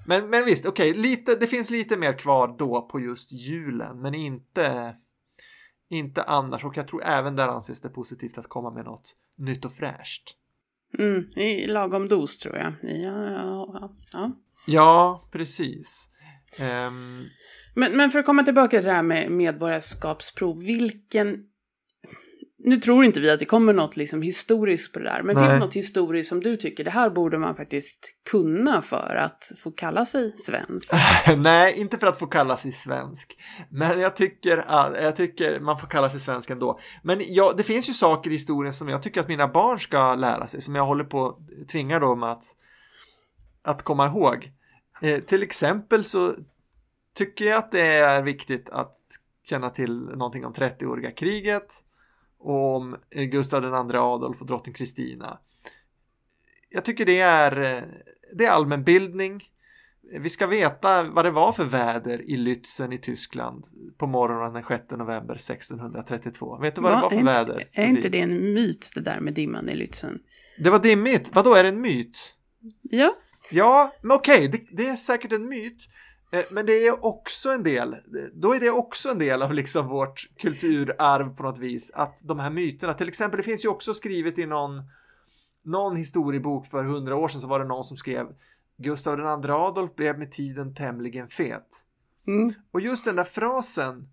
[0.06, 4.14] Men, men visst, okej, okay, det finns lite mer kvar då på just julen, men
[4.14, 4.96] inte,
[5.88, 6.64] inte annars.
[6.64, 10.36] Och jag tror även där anses det positivt att komma med något nytt och fräscht.
[10.98, 12.72] Mm, i lagom dos tror jag.
[12.82, 14.32] Ja, ja, ja.
[14.66, 16.10] ja precis.
[16.58, 17.30] Um,
[17.74, 21.44] men, men för att komma tillbaka till det här med medborgarskapsprov, vilken...
[22.64, 25.44] Nu tror inte vi att det kommer något liksom historiskt på det där, men Nej.
[25.44, 27.98] finns det något historiskt som du tycker, det här borde man faktiskt
[28.30, 30.94] kunna för att få kalla sig svensk?
[31.36, 33.36] Nej, inte för att få kalla sig svensk,
[33.70, 34.64] men jag tycker,
[35.02, 36.80] jag tycker man får kalla sig svensk ändå.
[37.02, 40.14] Men ja, det finns ju saker i historien som jag tycker att mina barn ska
[40.14, 42.44] lära sig, som jag håller på att tvinga dem att,
[43.62, 44.52] att komma ihåg.
[45.00, 46.34] Eh, till exempel så
[47.14, 48.96] tycker jag att det är viktigt att
[49.44, 51.74] känna till någonting om 30-åriga kriget
[52.38, 55.38] och om Gustav II Adolf och drottning Kristina.
[56.70, 57.84] Jag tycker det är,
[58.36, 59.44] det är allmänbildning.
[60.12, 63.66] Vi ska veta vad det var för väder i Lützen i Tyskland
[63.98, 66.58] på morgonen den 6 november 1632.
[66.58, 67.68] Vet du vad Va, det var för är väder?
[67.72, 70.18] Är inte det en myt det där med dimman i Lützen?
[70.58, 71.30] Det var dimmigt.
[71.34, 72.36] Vad då är det en myt?
[72.82, 73.16] Ja.
[73.50, 75.78] Ja, men okej, okay, det, det, är säkert en myt.
[76.32, 77.96] Eh, men det är också en del,
[78.34, 81.90] då är det också en del av liksom vårt kulturarv på något vis.
[81.94, 84.82] Att de här myterna, till exempel det finns ju också skrivet i någon,
[85.62, 88.26] någon historiebok för hundra år sedan så var det någon som skrev
[88.76, 91.86] Gustav II Adolf blev med tiden tämligen fet.
[92.26, 92.52] Mm.
[92.70, 94.08] Och just den där frasen,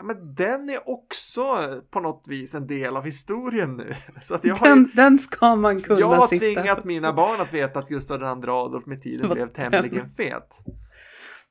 [0.00, 1.42] ja men den är också
[1.90, 3.94] på något vis en del av historien nu.
[4.20, 6.40] Så att jag har den, den ska man kunna Jag har sitta.
[6.40, 10.64] tvingat mina barn att veta att Gustav II Adolf med tiden blev tämligen fet.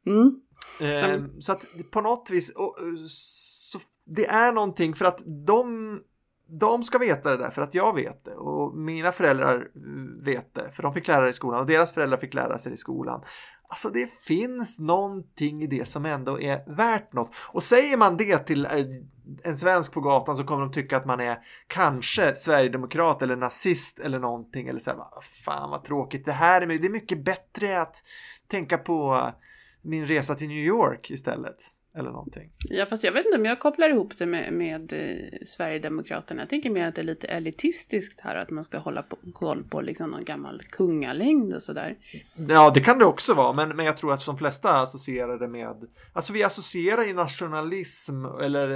[0.05, 0.41] Mm.
[0.81, 2.77] Eh, så att på något vis, och,
[3.09, 5.99] så, det är någonting för att de,
[6.59, 9.67] de ska veta det där för att jag vet det och mina föräldrar
[10.23, 12.69] vet det för de fick lära det i skolan och deras föräldrar fick lära sig
[12.69, 13.21] det i skolan.
[13.71, 17.31] Alltså det finns någonting i det som ändå är värt något.
[17.35, 18.71] Och säger man det till eh,
[19.43, 23.99] en svensk på gatan så kommer de tycka att man är kanske sverigedemokrat eller nazist
[23.99, 24.67] eller någonting.
[24.67, 24.99] Eller så här,
[25.45, 26.25] fan vad tråkigt.
[26.25, 28.03] Det här är, det är mycket bättre att
[28.47, 29.29] tänka på
[29.81, 31.57] min resa till New York istället
[31.99, 32.51] eller någonting.
[32.69, 36.41] Ja, fast jag vet inte om jag kopplar ihop det med, med eh, Sverigedemokraterna.
[36.41, 39.63] Jag tänker mer att det är lite elitistiskt här, att man ska hålla på, koll
[39.63, 41.97] på liksom någon gammal kungalängd och sådär.
[42.49, 45.47] Ja, det kan det också vara, men, men jag tror att de flesta associerar det
[45.47, 48.71] med, alltså vi associerar ju nationalism eller,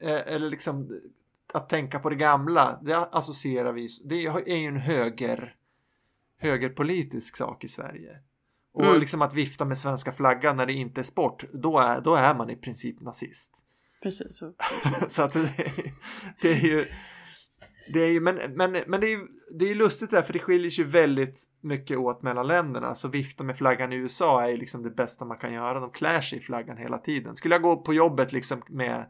[0.00, 1.00] eh, eller liksom
[1.52, 5.54] att tänka på det gamla, det associerar vi, det är ju en höger,
[6.38, 8.18] högerpolitisk sak i Sverige.
[8.76, 9.00] Och Mm.
[9.00, 12.34] liksom att vifta med svenska flaggan när det inte är sport, då är, då är
[12.34, 13.52] man i princip nazist.
[14.02, 14.38] Precis.
[14.38, 14.52] Så.
[15.08, 15.92] Så att det, är-
[16.42, 16.84] det är ju,
[17.92, 19.20] det är ju, men, men, men det är
[19.58, 22.94] det är lustigt där, för det skiljer sig väldigt mycket åt mellan länderna.
[22.94, 25.80] Så vifta med flaggan i USA är ju liksom det bästa man kan göra.
[25.80, 27.36] De klär sig i flaggan hela tiden.
[27.36, 29.06] Skulle jag gå på jobbet liksom med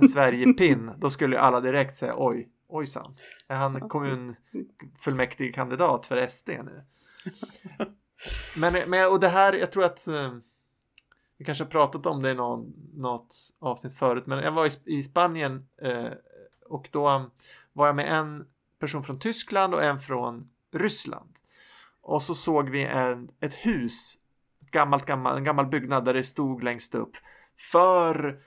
[0.00, 3.16] en Sverigepinn, då skulle alla direkt säga oj, ojsan,
[3.48, 6.84] är han kommunfullmäktigekandidat för SD nu?
[8.56, 10.32] Men, men och det här, jag tror att eh,
[11.36, 14.98] vi kanske har pratat om det i någon, något avsnitt förut, men jag var i,
[14.98, 16.08] i Spanien eh,
[16.66, 17.30] och då um,
[17.72, 18.46] var jag med en
[18.78, 21.34] person från Tyskland och en från Ryssland.
[22.00, 24.18] Och så såg vi en, ett hus,
[24.62, 27.16] ett gammalt, gammalt, en gammal byggnad där det stod längst upp
[27.72, 28.40] för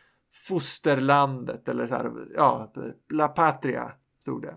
[0.47, 2.73] fosterlandet eller så här, ja,
[3.09, 4.55] La Patria stod det.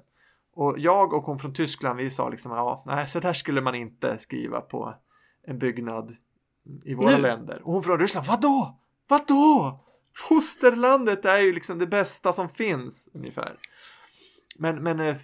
[0.52, 3.74] Och jag och hon från Tyskland, vi sa liksom, ja, nej, så där skulle man
[3.74, 4.94] inte skriva på
[5.42, 6.16] en byggnad
[6.84, 7.22] i våra Nu?
[7.22, 7.62] länder.
[7.64, 8.78] Och hon från Ryssland, vadå?
[9.08, 9.80] Vadå?
[10.14, 13.56] Fosterlandet är ju liksom det bästa som finns ungefär.
[14.56, 15.16] Men, men eh,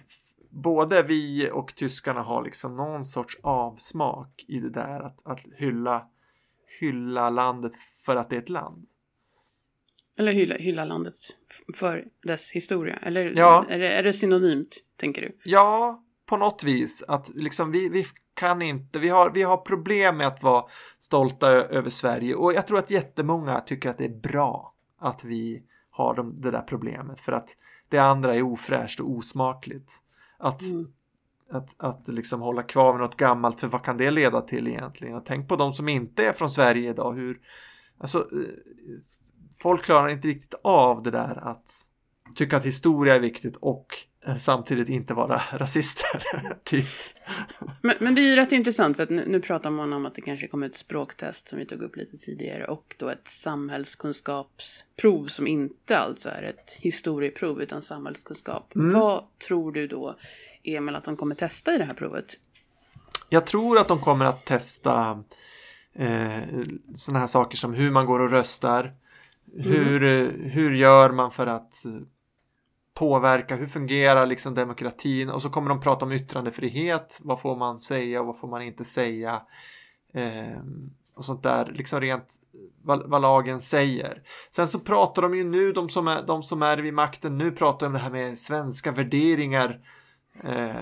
[0.49, 6.07] både vi och tyskarna har liksom någon sorts avsmak i det där att, att hylla,
[6.79, 7.71] hylla landet
[8.05, 8.85] för att det är ett land.
[10.19, 11.15] Eller hylla, hylla landet
[11.75, 12.95] för dess historia.
[13.01, 13.65] Eller Ja.
[13.69, 15.37] är, det, är det synonymt, tänker du?
[15.43, 17.03] Ja, på något vis.
[17.07, 18.05] Att liksom vi, vi
[18.37, 20.65] kan inte, vi har, vi har problem med att vara
[20.99, 25.63] stolta över Sverige och jag tror att jättemånga tycker att det är bra att vi
[25.91, 27.49] har de, det där problemet för att
[27.89, 29.93] det andra är ofräscht och osmakligt.
[30.37, 30.87] Att, Mm.
[31.51, 35.15] att, att liksom hålla kvar vid något gammalt, för vad kan det leda till egentligen?
[35.15, 37.39] Och tänk på de som inte är från Sverige idag, hur,
[37.97, 38.53] alltså, eh,
[39.59, 41.71] folk klarar inte riktigt av det där att
[42.35, 46.23] tycka att historia är viktigt och eh, samtidigt inte vara rasister.
[46.63, 46.85] typ.
[47.81, 50.15] Men, men det är ju rätt intressant för att nu, nu pratar man om att
[50.15, 55.27] det kanske kommer ett språktest som vi tog upp lite tidigare och då ett samhällskunskapsprov
[55.27, 58.75] som inte alltså är ett historieprov utan samhällskunskap.
[58.75, 58.93] Mm.
[58.93, 60.15] Vad tror du då,
[60.63, 62.37] Emil, att de kommer testa i det här provet?
[63.29, 65.23] Jag tror att de kommer att testa
[65.93, 66.39] eh,
[66.95, 68.93] sådana här saker som hur man går och röstar.
[69.55, 71.91] Hur, eh, hur gör man för att eh,
[72.97, 77.79] påverka, hur fungerar liksom demokratin och så kommer de prata om yttrandefrihet, vad får man
[77.79, 79.41] säga och vad får man inte säga.
[80.13, 80.59] Eh,
[81.15, 82.27] och sånt där, liksom rent
[82.83, 84.23] vad, vad lagen säger.
[84.51, 87.51] Sen så pratar de ju nu, de som är, de som är vid makten nu
[87.51, 89.79] pratar om det här med svenska värderingar.
[90.43, 90.75] Eh,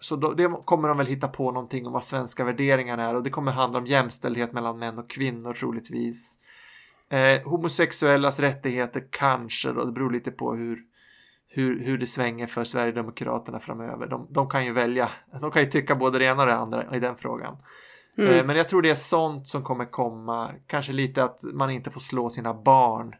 [0.00, 3.22] så då, det kommer de väl hitta på någonting om vad svenska värderingar är och
[3.22, 6.38] det kommer handla om jämställdhet mellan män och kvinnor troligtvis.
[7.08, 10.89] Eh, homosexuellas rättigheter kanske då, det beror lite på hur,
[11.52, 14.06] hur, hur det svänger för Sverigedemokraterna framöver.
[14.06, 15.08] De, de kan ju välja,
[15.40, 17.56] de kan ju tycka både det ena och det andra i den frågan.
[18.18, 18.34] Mm.
[18.34, 21.90] Eh, men jag tror det är sånt som kommer komma, kanske lite att man inte
[21.90, 23.14] får slå sina barn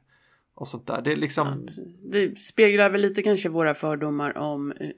[0.60, 1.02] och sånt där.
[1.02, 1.68] Det är liksom,
[2.10, 4.92] Det speglar väl lite kanske våra fördomar om eh, eh,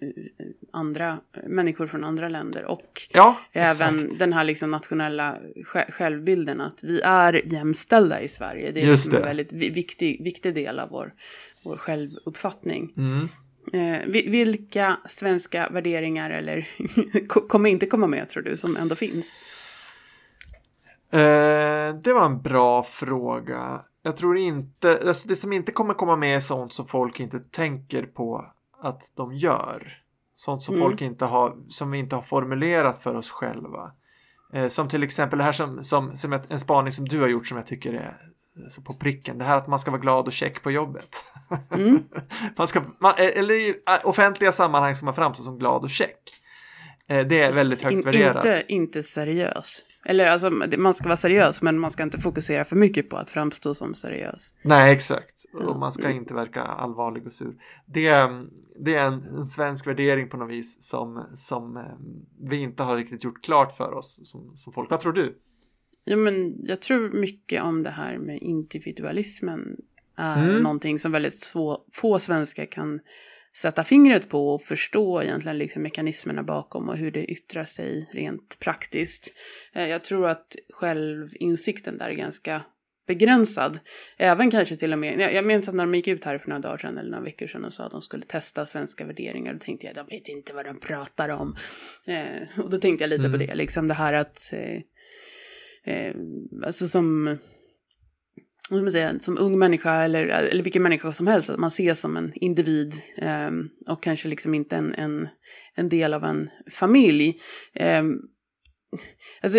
[0.73, 4.19] andra människor från andra länder och ja, även exakt.
[4.19, 5.39] den här liksom nationella
[5.75, 8.71] sj- självbilden att vi är jämställda i Sverige.
[8.71, 9.29] Det är Just liksom en det.
[9.29, 11.15] väldigt vi- viktig, viktig del av vår,
[11.63, 12.93] vår självuppfattning.
[12.97, 13.29] Mm.
[13.73, 16.69] Eh, vi- vilka svenska värderingar eller
[17.27, 19.37] ko- kommer inte komma med tror du som ändå finns?
[21.13, 23.81] Eh, det var en bra fråga.
[24.03, 27.39] Jag tror inte, alltså det som inte kommer komma med är sånt som folk inte
[27.39, 28.45] tänker på
[28.83, 29.99] att de gör.
[30.35, 30.89] Sånt som Mm.
[30.89, 33.93] folk inte har, som vi inte har formulerat för oss själva.
[34.53, 37.29] Eh, som till exempel det här som, som, som ett, en spaning som du har
[37.29, 38.29] gjort som jag tycker är
[38.71, 39.39] så på pricken.
[39.39, 41.25] Det här att man ska vara glad och check på jobbet.
[41.71, 42.05] Mm.
[42.57, 46.42] man ska, man, eller i offentliga sammanhang ska man framstå som glad och check.
[47.09, 48.37] Eh, det är väldigt högt värderat.
[48.45, 49.83] Inte, inte seriös.
[50.05, 53.31] Eller alltså, man ska vara seriös men man ska inte fokusera för mycket på att
[53.31, 54.55] framstå som seriös.
[54.63, 55.45] Nej, exakt.
[55.55, 57.55] Och man ska inte verka allvarlig och sur.
[57.87, 58.47] Det, är-
[58.85, 61.83] det är en, en svensk värdering på något vis som, som eh,
[62.49, 64.91] vi inte har riktigt gjort klart för oss som, som folk.
[64.91, 65.39] Vad tror du?
[66.05, 69.77] Ja, men jag tror mycket om det här med individualismen
[70.17, 70.63] är Mm.
[70.63, 73.01] någonting som väldigt få, få svenskar kan
[73.57, 78.59] sätta fingret på och förstå egentligen liksom mekanismerna bakom och hur det yttrar sig rent
[78.59, 79.33] praktiskt.
[79.75, 82.63] Eh, Jag tror att självinsikten där är ganska
[83.07, 83.79] begränsad.
[84.19, 86.49] Även kanske till och med, jag, jag minns att när de gick ut här för
[86.49, 89.53] några dagar sedan eller några veckor sedan och sa att de skulle testa svenska värderingar,
[89.53, 91.57] då tänkte jag, de vet inte vad de pratar om.
[92.07, 93.33] Eh, och då tänkte jag lite Mm.
[93.33, 94.81] på det, liksom det här att, eh,
[95.95, 96.15] eh,
[96.67, 97.39] alltså som,
[98.73, 101.69] vad ska man säga, som ung människa eller, eller vilken människa som helst, att man
[101.69, 103.51] ses som en individ eh,
[103.91, 105.29] och kanske liksom inte en, en,
[105.75, 107.39] en del av en familj.
[107.75, 108.03] Eh,
[109.43, 109.59] alltså,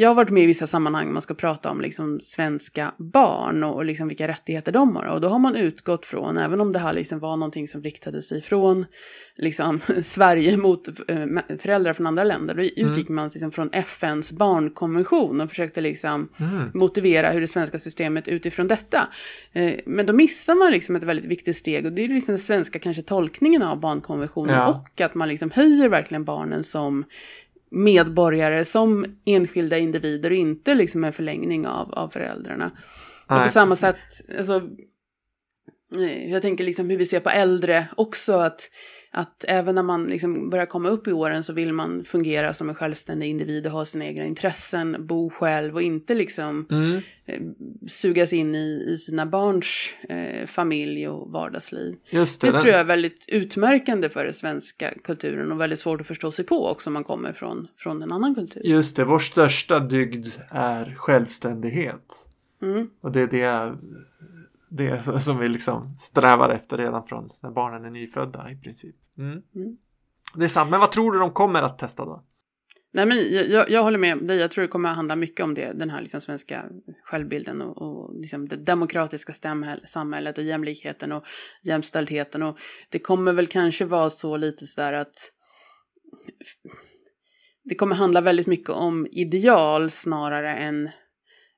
[0.00, 3.74] jag har varit med i vissa sammanhang man ska prata om liksom svenska barn och,
[3.74, 5.04] och liksom vilka rättigheter de har.
[5.04, 8.22] Och då har man utgått från, även om det här liksom var någonting som riktade
[8.22, 8.86] sig från
[9.36, 11.26] liksom, Sverige mot eh,
[11.58, 16.70] föräldrar från andra länder, då utgick man liksom från FNs barnkonvention och försökte liksom Mm.
[16.74, 19.08] motivera hur det svenska systemet utifrån detta.
[19.52, 22.38] Eh, men då missar man liksom ett väldigt viktigt steg och det är liksom den
[22.42, 24.68] svenska kanske tolkningen av barnkonventionen Ja.
[24.94, 27.04] och att man liksom höjer verkligen barnen som
[27.70, 32.70] medborgare, som enskilda individer och inte liksom en förlängning av, av föräldrarna.
[33.28, 33.96] och på samma sätt,
[34.38, 34.62] alltså,
[35.96, 38.70] eh, jag tänker liksom hur vi ser på äldre också, att,
[39.12, 42.68] att även när man liksom börjar komma upp i åren så vill man fungera som
[42.68, 47.00] en självständig individ och ha sina egna intressen, bo själv och inte liksom Mm.
[47.26, 47.40] eh,
[47.88, 51.94] sugas in i, i sina barns eh, familj och vardagsliv.
[52.10, 52.46] Just det.
[52.46, 56.06] Det den- tror jag är väldigt utmärkande för den svenska kulturen och väldigt svårt att
[56.06, 58.62] förstå sig på också om man kommer från, från en annan kultur.
[58.64, 62.26] Just det, vår största dygd är självständighet.
[62.62, 62.90] Mm.
[63.00, 63.76] Och det är det,
[64.70, 68.96] det som vi liksom strävar efter redan från när barnen är nyfödda i princip.
[69.18, 69.42] Mm.
[69.54, 69.76] Mm.
[70.34, 72.24] Det är sant, men vad tror du de kommer att testa då?
[72.92, 75.44] Nej, men jag, jag, jag håller med dig, jag tror det kommer att handla mycket
[75.44, 76.64] om det, den här liksom svenska
[77.04, 79.34] självbilden och, och liksom det demokratiska
[79.84, 81.24] samhället och jämlikheten och
[81.62, 82.42] jämställdheten.
[82.42, 82.58] Och
[82.88, 85.32] det kommer väl kanske vara så lite sådär att
[87.64, 90.90] det kommer handla väldigt mycket om ideal snarare än,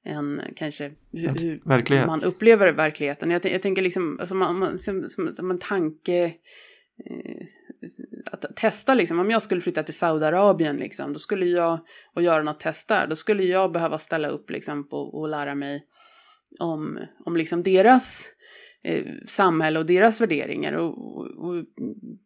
[0.04, 3.30] än kanske hur, hur man upplever verkligheten.
[3.30, 7.46] Jag, jag tänker liksom, alltså man, man, som, som, som en tanke, eh,
[8.32, 11.78] att testa liksom, om jag skulle flytta till Saudiarabien liksom, då skulle jag,
[12.14, 15.54] och göra något test där, då skulle jag behöva ställa upp liksom på, och lära
[15.54, 15.86] mig
[16.58, 18.28] om, om liksom deras
[18.84, 20.72] eh, samhälle och deras värderingar.
[20.72, 21.64] Och, och, och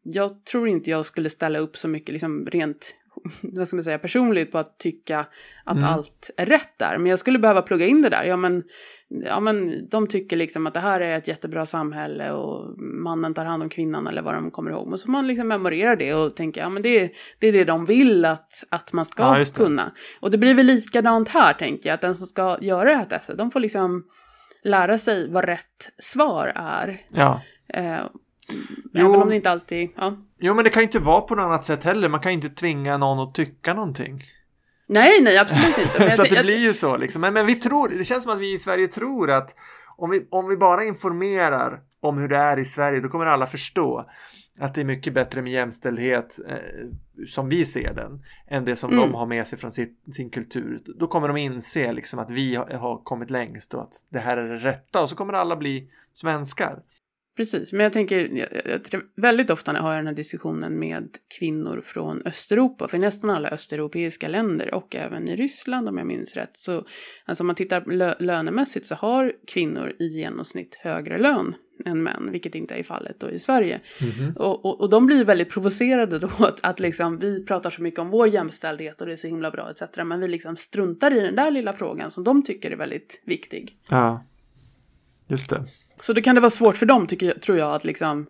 [0.03, 2.95] jag tror inte jag skulle ställa upp så mycket liksom rent
[3.43, 5.27] vad ska man säga, personligt på att tycka
[5.65, 5.89] att Mm.
[5.89, 6.99] allt är rätt där.
[6.99, 8.25] Men jag skulle behöva plugga in det där.
[8.25, 8.63] Ja men,
[9.09, 13.45] ja, men de tycker liksom att det här är ett jättebra samhälle och mannen tar
[13.45, 14.93] hand om kvinnan eller vad de kommer ihåg.
[14.93, 17.65] Och så man liksom memorerar det och tänker, ja men det, är- det är det
[17.65, 19.93] de vill att, att man ska Ja, kunna.
[20.21, 23.05] Och det blir väl likadant här tänker jag, att den som ska göra det här
[23.05, 24.05] testet, de får liksom
[24.65, 27.01] lära sig vad rätt svar är.
[27.13, 27.43] Ja.
[27.69, 27.99] Eh,
[28.93, 29.07] Jo.
[29.09, 30.17] även om det inte alltid, ja.
[30.39, 32.09] Jo, men det kan ju inte vara på något annat sätt heller.
[32.09, 34.23] Man kan ju inte tvinga någon att tycka någonting.
[34.87, 35.93] Nej, nej, absolut inte.
[36.05, 37.21] Jag så tän- det jag- blir ju så liksom.
[37.21, 39.55] Men, men vi tror, det känns som att vi i Sverige tror att
[39.97, 43.47] om vi, om vi bara informerar om hur det är i Sverige, då kommer alla
[43.47, 44.11] förstå
[44.59, 46.57] att det är mycket bättre med jämställdhet eh,
[47.29, 49.03] som vi ser den än det som Mm.
[49.03, 50.81] de har med sig från sitt, sin kultur.
[50.99, 54.37] Då kommer de inse liksom att vi har, har kommit längst och att det här
[54.37, 56.79] är det rätta och så kommer alla bli svenskar.
[57.37, 60.79] Precis, men jag tänker, jag, jag, tror väldigt ofta när jag har den här diskussionen
[60.79, 61.09] med
[61.39, 66.07] kvinnor från Östeuropa, för i nästan alla östeuropeiska länder och även i Ryssland om jag
[66.07, 66.87] minns rätt, så
[67.25, 72.29] alltså om man tittar lö, lönemässigt så har kvinnor i genomsnitt högre lön än män,
[72.33, 73.81] vilket inte är fallet då i Sverige.
[74.37, 78.01] Och, och, och de blir väldigt provocerade då att, att liksom, vi pratar så mycket
[78.01, 79.83] om vår jämställdhet och det är så himla bra etc.
[79.97, 83.77] Men vi liksom struntar i den där lilla frågan som de tycker är väldigt viktig.
[83.89, 84.25] Ja,
[85.29, 85.65] just det.
[86.01, 88.27] Så då kan det vara svårt för dem, tycker jag, tror jag, att liksom...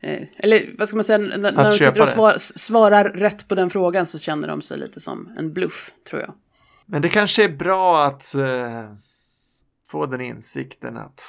[0.00, 3.54] Eh, eller vad ska man säga, när, när de sitter och svar, svarar rätt på
[3.54, 6.34] den frågan så känner de sig lite som en bluff, tror jag.
[6.86, 8.84] Men det kanske är bra att eh,
[9.88, 11.22] få den insikten att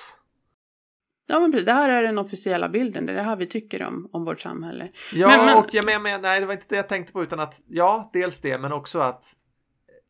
[1.28, 3.84] Ja, men precis, det här är den officiella bilden, det är det här vi tycker
[3.84, 4.88] om, om vårt samhälle.
[5.14, 7.24] Ja, Men- men- och jag menar, men, nej, det var inte det jag tänkte på,
[7.24, 9.24] utan att ja, dels det, men också att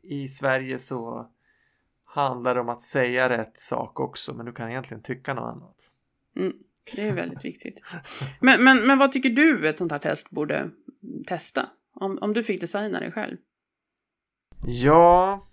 [0.03, 1.30] i Sverige så
[2.16, 5.78] handlar det om att säga rätt sak också, men du kan egentligen tycka något annat.
[6.38, 6.53] Mm,
[6.95, 7.82] det är väldigt viktigt.
[8.39, 10.70] Men, men, men vad tycker du ett sånt här test borde
[11.28, 11.70] testa?
[11.93, 13.38] Om, om du fick designa det själv.
[14.66, 15.47] Ja,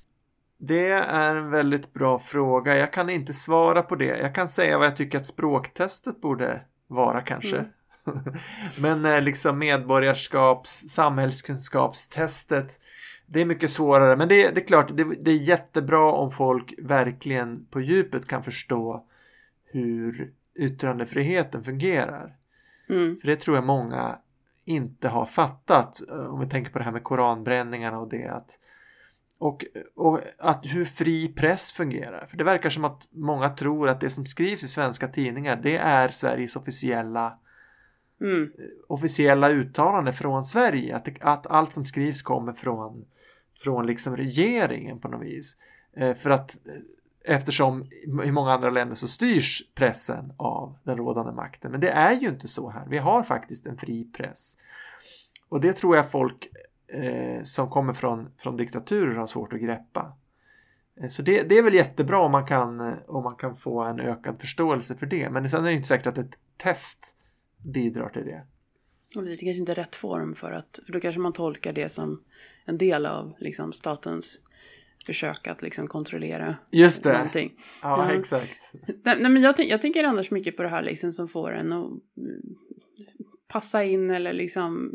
[0.58, 2.76] det är en väldigt bra fråga.
[2.76, 4.18] Jag kan inte svara på det.
[4.18, 7.64] Jag kan säga vad jag tycker att språktestet borde vara kanske.
[8.80, 12.80] Men eh, liksom medborgarskaps, samhällskunskapstestet,
[13.32, 14.16] det är mycket svårare.
[14.16, 18.42] Men det, det är klart, det, det är jättebra om folk verkligen på djupet kan
[18.42, 19.04] förstå
[19.64, 22.36] hur yttrandefriheten fungerar.
[22.88, 24.18] Mm, För det tror jag många
[24.64, 26.02] inte har fattat.
[26.10, 28.58] eh, Om vi tänker på det här med koranbränningarna och det att
[29.38, 29.64] och,
[29.96, 32.26] och att hur fri press fungerar.
[32.26, 35.76] För det verkar som att många tror att det som skrivs i svenska tidningar det
[35.76, 37.38] är Sveriges officiella
[38.22, 38.52] Mm.
[38.86, 40.96] officiella uttalande från Sverige.
[40.96, 43.04] Att, att allt som skrivs kommer från,
[43.62, 45.56] från liksom regeringen på något vis.
[45.96, 47.86] Eh, för att eh, eftersom
[48.24, 51.70] i många andra länder så styrs pressen av den rådande makten.
[51.70, 52.86] Men det är ju inte så här.
[52.88, 54.58] Vi har faktiskt en fri press.
[55.48, 56.48] Och det tror jag folk
[56.88, 60.12] eh, som kommer från, från diktaturer har svårt att greppa.
[61.00, 64.00] Eh, så det, det, är väl jättebra om man, kan, om man kan få en
[64.00, 65.30] ökad förståelse för det.
[65.30, 67.16] Men sen är det inte säkert att ett test
[67.64, 68.46] bidrar till det.
[69.16, 71.88] Och det är kanske inte rätt form för att, för då kanske man tolkar det
[71.88, 72.22] som
[72.64, 74.40] en del av liksom, statens
[75.06, 77.12] försök att liksom kontrollera Just det.
[77.12, 77.52] någonting.
[77.82, 78.18] Ja, ja.
[78.18, 78.72] exakt.
[79.04, 81.90] Nej, men jag, jag tänker annars mycket på det här liksom som får en att
[83.52, 84.92] passa in eller liksom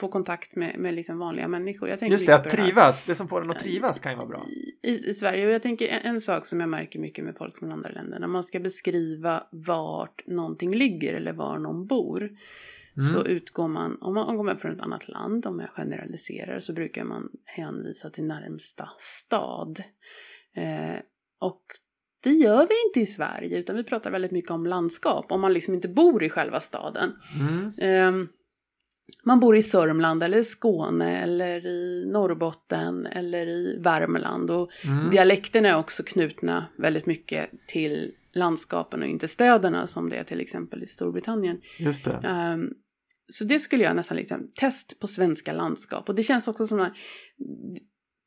[0.00, 1.88] få kontakt med, med liksom vanliga människor.
[1.88, 3.04] Jag Just det, att trivas.
[3.04, 4.46] Det, det, som får en att trivas kan ju vara bra.
[4.82, 7.58] I, I, Sverige, och jag tänker en, en, sak som jag märker mycket med folk
[7.58, 8.18] från andra länder.
[8.18, 12.20] När man ska beskriva vart någonting ligger eller var någon bor.
[12.20, 13.08] Mm.
[13.12, 17.04] Så utgår man, om man kommer från ett annat land, om jag generaliserar, så brukar
[17.04, 19.82] man hänvisa till närmsta stad.
[20.56, 21.00] Eh,
[21.40, 21.62] och
[22.20, 25.52] det gör vi inte i Sverige, utan vi pratar väldigt mycket om landskap, om man
[25.52, 27.12] liksom inte bor i själva staden.
[27.40, 28.08] Mm.
[28.14, 28.28] Um,
[29.24, 35.10] man bor i Sörmland eller Skåne eller i Norrbotten eller i Värmland och mm.
[35.10, 40.40] dialekterna är också knutna väldigt mycket till landskapen och inte städerna som det är till
[40.40, 41.60] exempel i Storbritannien.
[41.78, 42.52] Just det.
[42.54, 42.74] Um,
[43.26, 46.08] så det skulle jag nästan liksom, test på svenska landskap.
[46.08, 46.92] Och det känns också som att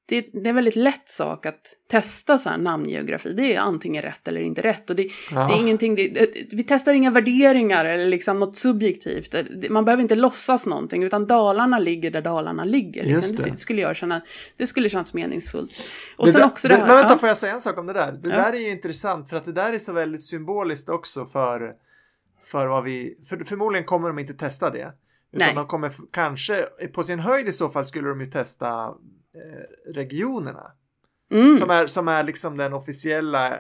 [0.06, 3.34] det, det, är en väldigt lätt sak att testa så här namngeografi.
[3.34, 4.90] Det är antingen rätt eller inte rätt.
[4.90, 5.48] Och det, ja.
[5.48, 9.36] det är ingenting, det, vi testar inga värderingar eller liksom något subjektivt.
[9.70, 13.04] Man behöver inte låtsas någonting, utan Dalarna ligger där Dalarna ligger.
[13.04, 13.36] Liksom.
[13.36, 13.60] Det.
[13.60, 14.22] skulle jag känna,
[14.58, 15.72] det skulle kännas meningsfullt.
[16.18, 16.88] Och sen där, också det här.
[16.88, 17.18] Men vänta, ja.
[17.18, 18.12] får jag säga en sak om det där?
[18.12, 18.36] Det ja.
[18.36, 21.74] där är ju intressant, för att det där är så väldigt symboliskt också för,
[22.46, 24.94] för vad vi, för, förmodligen kommer de inte testa det.
[25.32, 25.56] Utan Nej.
[25.56, 28.94] de kommer kanske, på sin höjd i så fall skulle de ju testa
[29.86, 30.72] regionerna.
[31.32, 31.58] Mm.
[31.58, 33.60] Som, är, som är liksom den officiella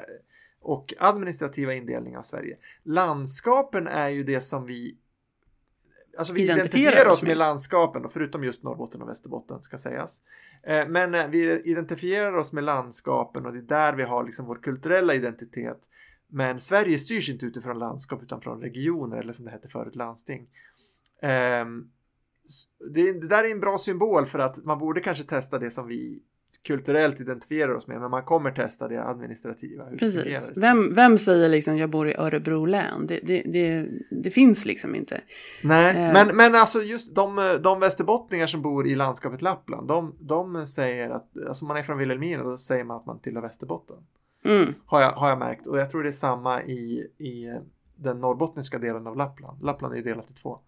[0.61, 2.57] och administrativa indelningen av Sverige.
[2.84, 4.97] Landskapen är ju det som vi
[6.17, 10.21] Alltså vi identifierar, identifierar oss med, med landskapen, förutom just Norrbotten och Västerbotten ska sägas.
[10.67, 14.45] Eh, men eh, vi identifierar oss med landskapen och det är där vi har liksom
[14.45, 15.80] vår kulturella identitet.
[16.28, 20.47] Men Sverige styrs inte utifrån landskap utan från regioner eller som det hette förut landsting.
[22.93, 25.87] Det, det, där är en bra symbol för att man borde kanske testa det som
[25.87, 26.23] vi
[26.63, 29.85] kulturellt identifierar oss med, men man kommer testa det administrativa.
[29.99, 30.51] Precis.
[30.55, 33.07] Vem, vem säger liksom jag bor i Örebro län?
[33.07, 35.21] Det, det, det, det finns liksom inte.
[35.63, 36.13] Nej, eh.
[36.13, 41.09] men, men alltså just de, de västerbottningar som bor i landskapet Lappland, de, de säger
[41.09, 43.97] att, alltså man är från Vilhelmina, då säger man att man tillhör Västerbotten.
[44.45, 44.73] Mm.
[44.85, 47.59] Har, jag, har jag märkt, och jag tror det är samma i, i
[47.95, 49.63] den norrbottniska delen av Lappland.
[49.63, 50.59] Lappland är ju delat i två.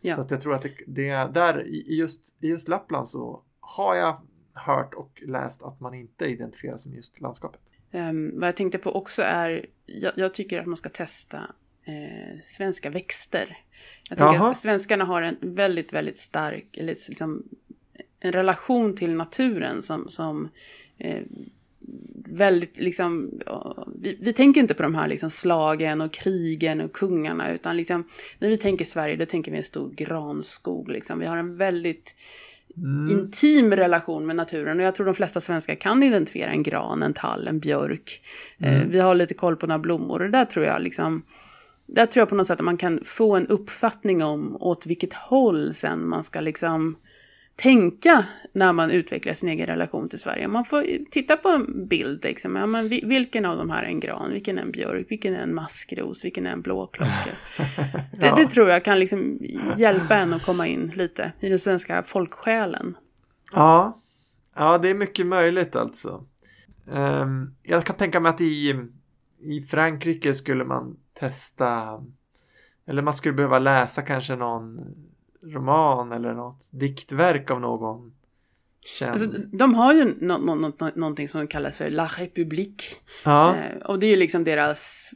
[0.00, 0.16] Ja.
[0.16, 3.94] Så att jag tror att det, det där i just, i just Lappland så har
[3.94, 4.20] jag
[4.52, 7.60] hört och läst att man inte identifierar som just landskapet.
[7.92, 11.38] Um, vad jag tänkte på också är, jag, jag tycker att man ska testa
[11.84, 13.58] eh, svenska växter.
[14.10, 14.50] Jag Jaha.
[14.50, 17.48] att svenskarna har en väldigt, väldigt stark, eller liksom
[18.20, 20.48] en relation till naturen som, som
[20.98, 21.22] eh,
[22.26, 23.30] väldigt liksom,
[24.00, 28.04] vi, vi, tänker inte på de här liksom slagen och krigen och kungarna, utan liksom,
[28.38, 30.90] när vi tänker Sverige, då tänker vi en stor granskog.
[30.90, 31.18] Liksom.
[31.18, 32.14] Vi har en väldigt
[32.76, 33.10] mm.
[33.10, 37.14] intim relation med naturen och jag tror de flesta svenskar kan identifiera en gran, en
[37.14, 38.20] tall, en björk.
[38.58, 38.82] Eh, mm.
[38.82, 41.22] Eh, vi har lite koll på några blommor och där tror jag liksom,
[41.86, 45.12] där tror jag på något sätt att man kan få en uppfattning om åt vilket
[45.12, 46.96] håll sen man ska liksom
[47.58, 50.48] tänka när man utvecklar sin egen relation till Sverige.
[50.48, 52.56] Man får titta på en bild, liksom.
[52.56, 55.42] ja, men vilken av de här är en gran, vilken är en björk, vilken är
[55.42, 57.30] en maskros, vilken är en blåklocka.
[57.58, 58.00] ja.
[58.10, 59.38] det, det, tror jag kan liksom
[59.76, 62.96] hjälpa en att komma in lite i den svenska folksjälen.
[63.52, 63.98] Ja,
[64.56, 66.24] ja det är mycket möjligt alltså.
[66.86, 68.84] Um, jag kan tänka mig att i,
[69.40, 72.00] i Frankrike skulle man testa
[72.86, 74.80] eller man skulle behöva läsa kanske någon
[75.42, 78.12] roman eller något diktverk av någon
[78.80, 79.12] känd.
[79.12, 82.96] Alltså, de har ju no no no någonting som kallas för La République.
[83.24, 83.54] Ja.
[83.56, 85.10] Eh, och det är ju liksom deras,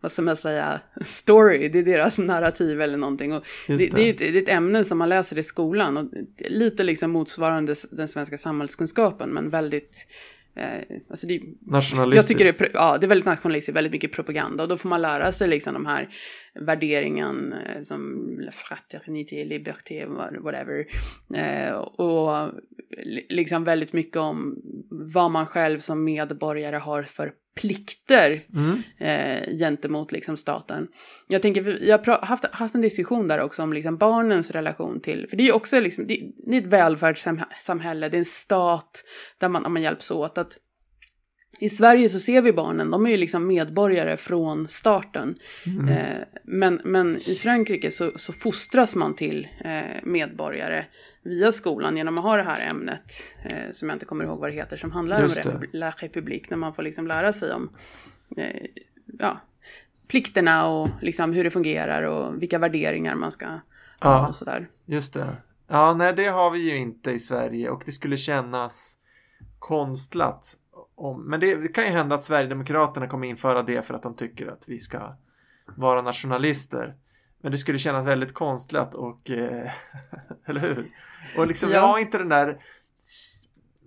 [0.00, 3.32] vad ska man säga, story, det är deras narrativ eller någonting.
[3.32, 3.90] Och det, det.
[3.96, 6.04] det, är ett, det är ett ämne som man läser i skolan och
[6.48, 10.06] lite liksom motsvarande den svenska samhällskunskapen men väldigt
[11.10, 12.30] alltså det, Nationalistiskt.
[12.30, 14.62] jag tycker det är, ja, det är väldigt nationalistiskt, väldigt mycket propaganda.
[14.62, 16.08] Och då får man lära sig liksom de här
[16.60, 20.06] värderingen eh, som fraternité, liberté,
[20.40, 20.86] whatever.
[21.34, 22.50] Eh, och
[23.28, 28.82] liksom väldigt mycket om vad man själv som medborgare har för plikter mm.
[28.98, 30.88] eh, gentemot liksom, staten.
[31.28, 35.26] Jag tänker, jag har haft, haft en diskussion där också om liksom, barnens relation till,
[35.30, 39.04] för det är ju också liksom, det, det är ett välfärdssamhälle, det är en stat
[39.38, 40.38] där man, man hjälps åt.
[40.38, 40.58] Att
[41.60, 45.34] i Sverige så ser vi barnen, de är ju liksom medborgare från starten.
[45.66, 45.88] Mm.
[45.88, 50.84] Eh, men, men i Frankrike så, så fostras man till eh, medborgare
[51.28, 53.12] via skolan genom att ha det här ämnet,
[53.42, 55.78] eh, som jag inte kommer ihåg vad det heter, som handlar Just om det.
[55.78, 57.70] La République, när man får liksom lära sig om
[58.36, 58.66] eh,
[59.18, 59.40] ja,
[60.08, 63.46] plikterna och liksom hur det fungerar och vilka värderingar man ska
[64.00, 64.68] ja, ha och sådär.
[64.86, 65.36] Just det.
[65.66, 68.98] Ja, nej det har vi ju inte i Sverige och det skulle kännas
[69.58, 70.56] konstlat
[70.94, 74.46] om, men det kan ju hända att Sverigedemokraterna kommer införa det för att de tycker
[74.46, 75.16] att vi ska
[75.76, 76.94] vara nationalister.
[77.40, 79.70] Men det skulle kännas väldigt konstlat och, eh,
[80.44, 80.86] eller hur?
[81.36, 81.74] Och liksom, ja.
[81.74, 82.62] jag har inte den där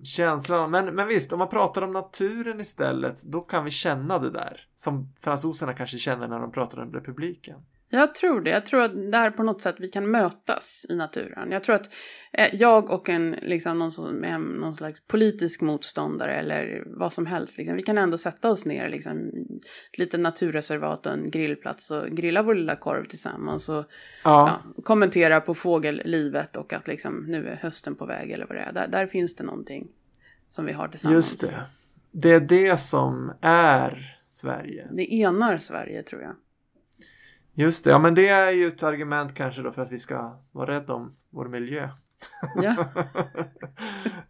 [0.03, 0.71] känslan.
[0.71, 4.61] Men, men visst, om man pratar om naturen istället, då kan vi känna det där.
[4.75, 7.59] Som fransoserna kanske känner när de pratar om republiken.
[7.93, 8.49] Jag tror det.
[8.49, 11.51] Jag tror att där på något sätt vi kan mötas i naturen.
[11.51, 11.93] Jag tror att
[12.31, 17.25] eh, jag och en, liksom, någon, som, en, någon slags politisk motståndare eller vad som
[17.25, 19.59] helst, liksom, vi kan ändå sätta oss ner liksom, i
[19.91, 23.85] ett litet naturreservat och en grillplats och grilla vår lilla korv tillsammans och
[24.23, 24.61] ja.
[24.75, 28.61] Ja, kommentera på fågellivet och att liksom, nu är hösten på väg eller vad det
[28.61, 28.73] är.
[28.73, 29.87] Där, där finns det någonting
[30.49, 31.15] som vi har tillsammans.
[31.15, 31.63] Just det.
[32.11, 34.87] Det är det som är Sverige.
[34.91, 36.35] Det enar Sverige tror jag.
[37.53, 40.39] Just det, ja men det är ju ett argument kanske då för att vi ska
[40.51, 41.89] vara rädda om vår miljö.
[42.55, 42.75] Ja.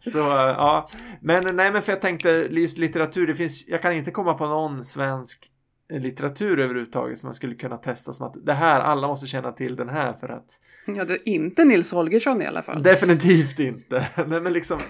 [0.00, 0.88] så ja,
[1.20, 4.46] men nej men för jag tänkte just litteratur, det finns, jag kan inte komma på
[4.46, 5.52] någon svensk
[6.00, 9.76] litteratur överhuvudtaget som man skulle kunna testa som att det här, alla måste känna till
[9.76, 10.60] den här för att...
[10.86, 12.82] Ja, det är inte Nils Holgersson i alla fall.
[12.82, 14.08] Definitivt inte.
[14.26, 14.80] men, men liksom,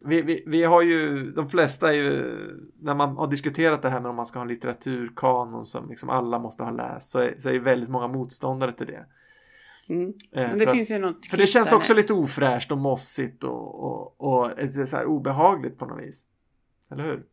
[0.00, 2.36] vi, vi, vi, har ju, de flesta är ju,
[2.80, 6.10] när man har diskuterat det här med om man ska ha en litteraturkanon som liksom
[6.10, 9.06] alla måste ha läst så är, så är väldigt många motståndare till det.
[9.88, 10.12] Mm.
[10.32, 13.84] Eh, det finns att, ju något för det känns också lite ofräscht och mossigt och,
[13.84, 16.26] och, och lite så här obehagligt på något vis.
[16.90, 17.24] Eller hur?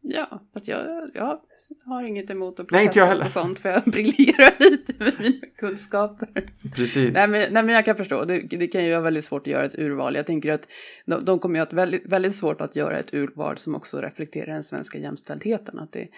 [0.00, 1.40] Ja, fast jag, jag
[1.84, 6.46] har inget emot att protestera på sånt för jag briljerar lite med mina kunskaper.
[6.74, 7.14] Precis.
[7.14, 9.52] Nej men, nej, men jag kan förstå, det, det kan ju vara väldigt svårt att
[9.52, 10.14] göra ett urval.
[10.14, 10.68] Jag tänker att
[11.06, 14.52] de, de kommer ju att väldigt, väldigt svårt att göra ett urval som också reflekterar
[14.52, 15.78] den svenska jämställdheten.
[15.78, 16.08] Att det,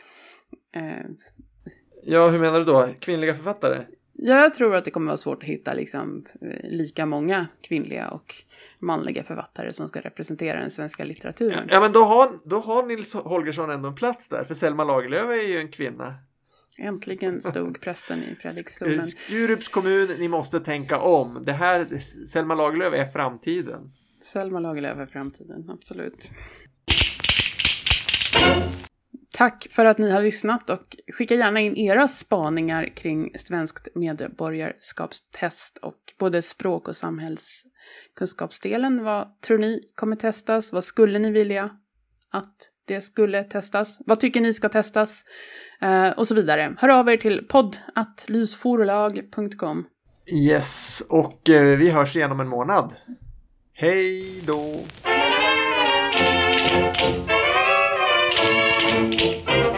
[0.75, 1.07] eh...
[2.03, 2.89] Ja, hur menar du då?
[2.99, 3.85] Kvinnliga författare?
[4.21, 8.35] Jag tror att det kommer vara svårt att hitta liksom, eh, lika många kvinnliga och
[8.79, 11.69] manliga författare som ska representera den svenska litteraturen.
[11.71, 15.31] Ja, men då har, då har Nils Holgersson ändå en plats där, för Selma Lagerlöf
[15.31, 16.15] är ju en kvinna.
[16.79, 19.03] Äntligen stod prästen i predikstolen.
[19.03, 21.45] Skurups kommun, ni måste tänka om.
[21.45, 21.87] Det här,
[22.29, 23.93] Selma Lagerlöf är framtiden.
[24.23, 26.31] Selma Lagerlöf är framtiden, absolut.
[29.39, 35.79] Tack för att ni har lyssnat och skicka gärna in era spaningar kring svenskt medborgarskapstest
[35.79, 39.05] och både språk och samhällskunskapsdelen.
[39.05, 40.73] Vad tror ni kommer testas?
[40.73, 41.71] Vad skulle ni vilja
[42.33, 42.55] att
[42.87, 43.99] det skulle testas?
[44.07, 45.25] Vad tycker ni ska testas?
[45.81, 46.75] Eh, och så vidare.
[46.79, 49.87] Hör av er till podd.lysforlag.com.
[50.33, 52.95] Yes, och eh, vi hörs igen om en månad.
[53.73, 54.81] Hej då!
[59.19, 59.78] Thank you.